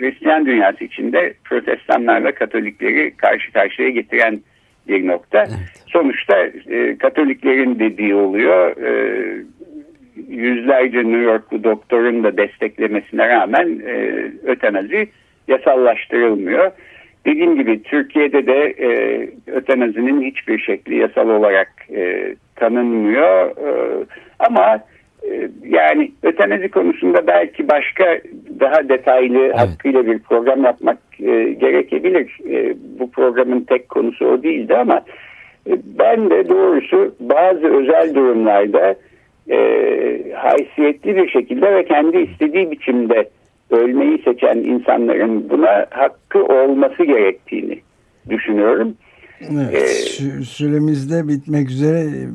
Hristiyan 0.00 0.46
dünyası 0.46 0.84
içinde 0.84 1.34
protestanlarla 1.44 2.32
Katolikleri 2.32 3.16
karşı 3.16 3.52
karşıya 3.52 3.88
getiren 3.88 4.40
bir 4.88 5.06
nokta. 5.06 5.38
Evet. 5.38 5.84
Sonuçta 5.86 6.46
e, 6.70 6.98
Katoliklerin 6.98 7.78
dediği 7.78 8.14
oluyor. 8.14 8.76
E, 8.76 9.44
yüzlerce 10.28 10.98
New 10.98 11.20
Yorklu 11.20 11.64
doktorun 11.64 12.24
da 12.24 12.36
desteklemesine 12.36 13.28
rağmen 13.28 13.80
e, 13.86 14.24
ötenazi 14.46 15.08
yasallaştırılmıyor. 15.48 16.70
Dediğim 17.26 17.56
gibi 17.56 17.82
Türkiye'de 17.82 18.46
de 18.46 18.74
e, 18.78 18.88
ötenazinin 19.46 20.22
hiçbir 20.22 20.58
şekli 20.58 20.96
yasal 20.96 21.28
olarak 21.28 21.72
e, 21.96 22.34
tanınmıyor. 22.56 23.50
E, 23.50 24.04
ama 24.38 24.80
e, 25.30 25.48
yani 25.68 26.12
ötenazi 26.22 26.68
konusunda 26.68 27.26
belki 27.26 27.68
başka 27.68 28.18
daha 28.60 28.88
detaylı 28.88 29.38
evet. 29.38 29.58
hakkıyla 29.58 30.06
bir 30.06 30.18
program 30.18 30.64
yapmak 30.64 30.98
e, 31.20 31.52
gerekebilir. 31.52 32.38
E, 32.50 32.74
bu 32.98 33.10
programın 33.10 33.60
tek 33.60 33.88
konusu 33.88 34.26
o 34.26 34.42
değildi 34.42 34.76
ama 34.76 35.00
e, 35.66 35.72
ben 35.84 36.30
de 36.30 36.48
doğrusu 36.48 37.14
bazı 37.20 37.66
özel 37.66 38.14
durumlarda 38.14 38.94
e, 39.50 39.56
haysiyetli 40.36 41.16
bir 41.16 41.28
şekilde 41.28 41.74
ve 41.74 41.84
kendi 41.84 42.18
istediği 42.18 42.70
biçimde 42.70 43.28
ölmeyi 43.76 44.22
seçen 44.24 44.56
insanların 44.56 45.50
buna 45.50 45.86
hakkı 45.90 46.44
olması 46.44 47.04
gerektiğini 47.04 47.80
düşünüyorum. 48.28 48.94
Evet, 49.40 50.20
ee, 50.20 50.44
süremizde 50.44 51.28
bitmek 51.28 51.70
üzere 51.70 52.28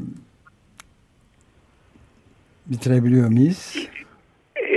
bitirebiliyor 2.66 3.30
muyuz? 3.30 3.90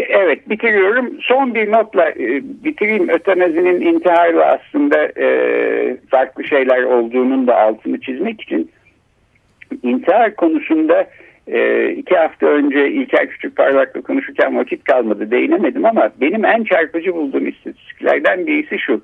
Evet 0.09 0.51
bitiriyorum. 0.51 1.18
Son 1.20 1.55
bir 1.55 1.72
notla 1.72 2.11
e, 2.11 2.42
bitireyim. 2.64 3.09
Ötenazinin 3.09 3.81
intiharla 3.81 4.44
aslında 4.44 5.05
e, 5.05 5.96
farklı 6.11 6.44
şeyler 6.44 6.83
olduğunun 6.83 7.46
da 7.46 7.57
altını 7.57 8.01
çizmek 8.01 8.40
için 8.40 8.70
intihar 9.83 10.37
konusunda 10.37 11.07
e, 11.46 11.90
iki 11.90 12.16
hafta 12.16 12.46
önce 12.46 12.90
İlker 12.90 13.28
Küçük 13.28 13.57
Parlak'la 13.57 14.00
konuşurken 14.00 14.57
vakit 14.57 14.85
kalmadı 14.85 15.31
değinemedim 15.31 15.85
ama 15.85 16.11
benim 16.20 16.44
en 16.44 16.64
çarpıcı 16.64 17.14
bulduğum 17.14 17.46
istatistiklerden 17.46 18.46
birisi 18.46 18.78
şu. 18.78 19.02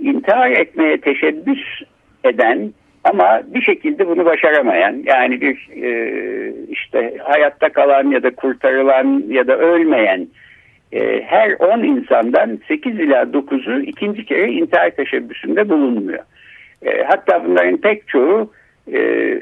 İntihar 0.00 0.50
etmeye 0.50 1.00
teşebbüs 1.00 1.82
eden 2.24 2.72
ama 3.04 3.42
bir 3.46 3.62
şekilde 3.62 4.08
bunu 4.08 4.24
başaramayan 4.24 5.02
yani 5.06 5.40
bir 5.40 5.68
e, 5.82 6.52
işte 6.68 7.16
hayatta 7.24 7.68
kalan 7.68 8.10
ya 8.10 8.22
da 8.22 8.30
kurtarılan 8.34 9.24
ya 9.28 9.46
da 9.46 9.58
ölmeyen 9.58 10.28
e, 10.92 11.22
her 11.22 11.52
10 11.52 11.82
insandan 11.82 12.58
8 12.68 13.00
ila 13.00 13.22
9'u 13.22 13.80
ikinci 13.80 14.24
kere 14.24 14.52
intihar 14.52 14.90
teşebbüsünde 14.90 15.68
bulunmuyor. 15.68 16.24
E, 16.82 17.02
hatta 17.02 17.44
bunların 17.44 17.76
pek 17.76 18.08
çoğu 18.08 18.52
e, 18.92 18.98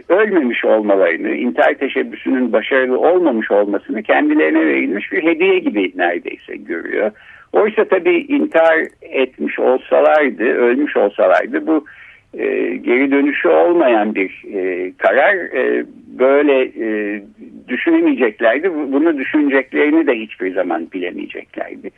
ölmemiş 0.09 0.65
olmalarını, 0.65 1.35
intihar 1.35 1.75
teşebbüsünün 1.75 2.53
başarılı 2.53 2.99
olmamış 2.99 3.51
olmasını 3.51 4.03
kendilerine 4.03 4.67
verilmiş 4.67 5.13
bir 5.13 5.23
hediye 5.23 5.59
gibi 5.59 5.93
neredeyse 5.97 6.57
görüyor. 6.57 7.11
Oysa 7.53 7.85
tabii 7.85 8.17
intihar 8.17 8.79
etmiş 9.03 9.59
olsalardı, 9.59 10.45
ölmüş 10.45 10.97
olsalardı 10.97 11.67
bu 11.67 11.85
e, 12.35 12.77
geri 12.77 13.11
dönüşü 13.11 13.49
olmayan 13.49 14.15
bir 14.15 14.43
e, 14.55 14.93
karar 14.99 15.35
e, 15.35 15.85
böyle 16.19 16.63
e, 16.63 17.23
düşünemeyeceklerdi. 17.69 18.73
Bunu 18.75 19.19
düşüneceklerini 19.19 20.07
de 20.07 20.15
hiçbir 20.15 20.55
zaman 20.55 20.89
bilemeyeceklerdi. 20.93 21.91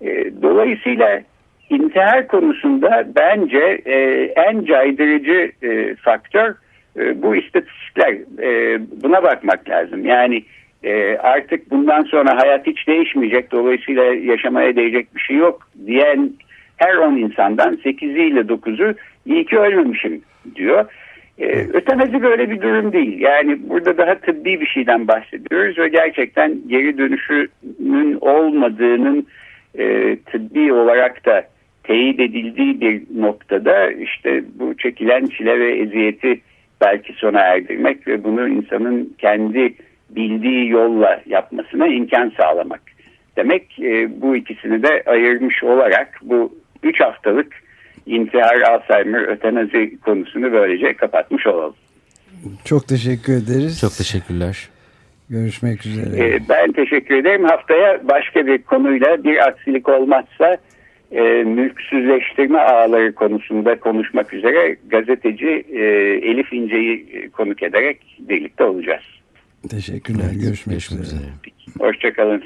E, 0.00 0.42
dolayısıyla 0.42 1.22
intihar 1.70 2.26
konusunda 2.26 3.08
bence 3.16 3.80
e, 3.86 3.94
en 4.36 4.64
caydırıcı 4.64 5.52
e, 5.62 5.94
faktör 5.94 6.54
e, 6.96 7.22
bu 7.22 7.36
istatistikler. 7.36 8.12
E, 8.42 8.80
buna 9.02 9.22
bakmak 9.22 9.68
lazım. 9.68 10.04
Yani 10.04 10.44
e, 10.82 11.16
artık 11.16 11.70
bundan 11.70 12.02
sonra 12.02 12.36
hayat 12.36 12.66
hiç 12.66 12.86
değişmeyecek 12.86 13.52
dolayısıyla 13.52 14.04
yaşamaya 14.04 14.76
değecek 14.76 15.16
bir 15.16 15.20
şey 15.20 15.36
yok 15.36 15.68
diyen 15.86 16.30
her 16.76 16.94
10 16.94 17.16
insandan 17.16 17.74
8'i 17.74 18.28
ile 18.28 18.40
9'u 18.40 18.94
iyi 19.26 19.46
ki 19.46 19.58
ölmemişim 19.58 20.22
diyor. 20.54 20.84
Ee, 21.38 21.66
ötenazi 21.72 22.22
böyle 22.22 22.50
bir 22.50 22.62
durum 22.62 22.92
değil. 22.92 23.20
Yani 23.20 23.68
burada 23.68 23.98
daha 23.98 24.14
tıbbi 24.14 24.60
bir 24.60 24.66
şeyden 24.66 25.08
bahsediyoruz 25.08 25.78
ve 25.78 25.88
gerçekten 25.88 26.58
geri 26.68 26.98
dönüşünün 26.98 28.18
olmadığının 28.20 29.26
e, 29.78 30.16
tıbbi 30.16 30.72
olarak 30.72 31.26
da 31.26 31.48
teyit 31.82 32.20
edildiği 32.20 32.80
bir 32.80 33.02
noktada 33.20 33.92
işte 33.92 34.44
bu 34.54 34.76
çekilen 34.76 35.26
çile 35.26 35.58
ve 35.58 35.76
eziyeti 35.76 36.40
belki 36.84 37.12
sona 37.12 37.40
erdirmek 37.40 38.06
ve 38.06 38.24
bunu 38.24 38.48
insanın 38.48 39.14
kendi 39.18 39.74
bildiği 40.10 40.68
yolla 40.68 41.22
yapmasına 41.26 41.86
imkan 41.86 42.32
sağlamak. 42.36 42.80
Demek 43.36 43.78
e, 43.78 44.20
bu 44.22 44.36
ikisini 44.36 44.82
de 44.82 45.02
ayırmış 45.06 45.64
olarak 45.64 46.18
bu 46.22 46.52
3 46.82 47.00
haftalık 47.00 47.52
intihar, 48.06 48.60
Alzheimer, 48.60 49.28
ötenazi 49.28 50.00
konusunu 50.00 50.52
böylece 50.52 50.94
kapatmış 50.94 51.46
olalım. 51.46 51.74
Çok 52.64 52.88
teşekkür 52.88 53.32
ederiz. 53.32 53.80
Çok 53.80 53.92
teşekkürler. 53.92 54.68
Görüşmek 55.30 55.86
üzere. 55.86 56.26
Ee, 56.26 56.38
ben 56.48 56.72
teşekkür 56.72 57.14
ederim. 57.14 57.44
Haftaya 57.44 58.08
başka 58.08 58.46
bir 58.46 58.62
konuyla 58.62 59.24
bir 59.24 59.48
aksilik 59.48 59.88
olmazsa 59.88 60.56
e, 61.14 61.44
mülksüzleştirme 61.44 62.58
ağları 62.58 63.14
konusunda 63.14 63.80
konuşmak 63.80 64.34
üzere 64.34 64.76
gazeteci 64.86 65.64
e, 65.72 65.82
Elif 66.30 66.52
İnce'yi 66.52 67.06
e, 67.12 67.28
konuk 67.28 67.62
ederek 67.62 68.16
birlikte 68.18 68.64
olacağız. 68.64 69.04
Teşekkürler. 69.70 70.24
Evet, 70.24 70.42
görüşmek, 70.42 70.72
görüşmek 70.74 71.00
üzere. 71.00 71.20
üzere. 71.20 71.30
Hoşçakalın. 71.78 72.42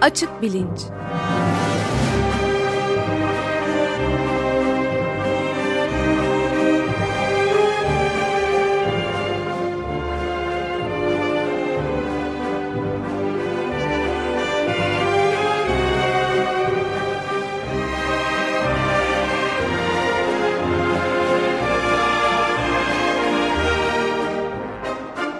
Açık 0.00 0.42
Bilinç 0.42 0.80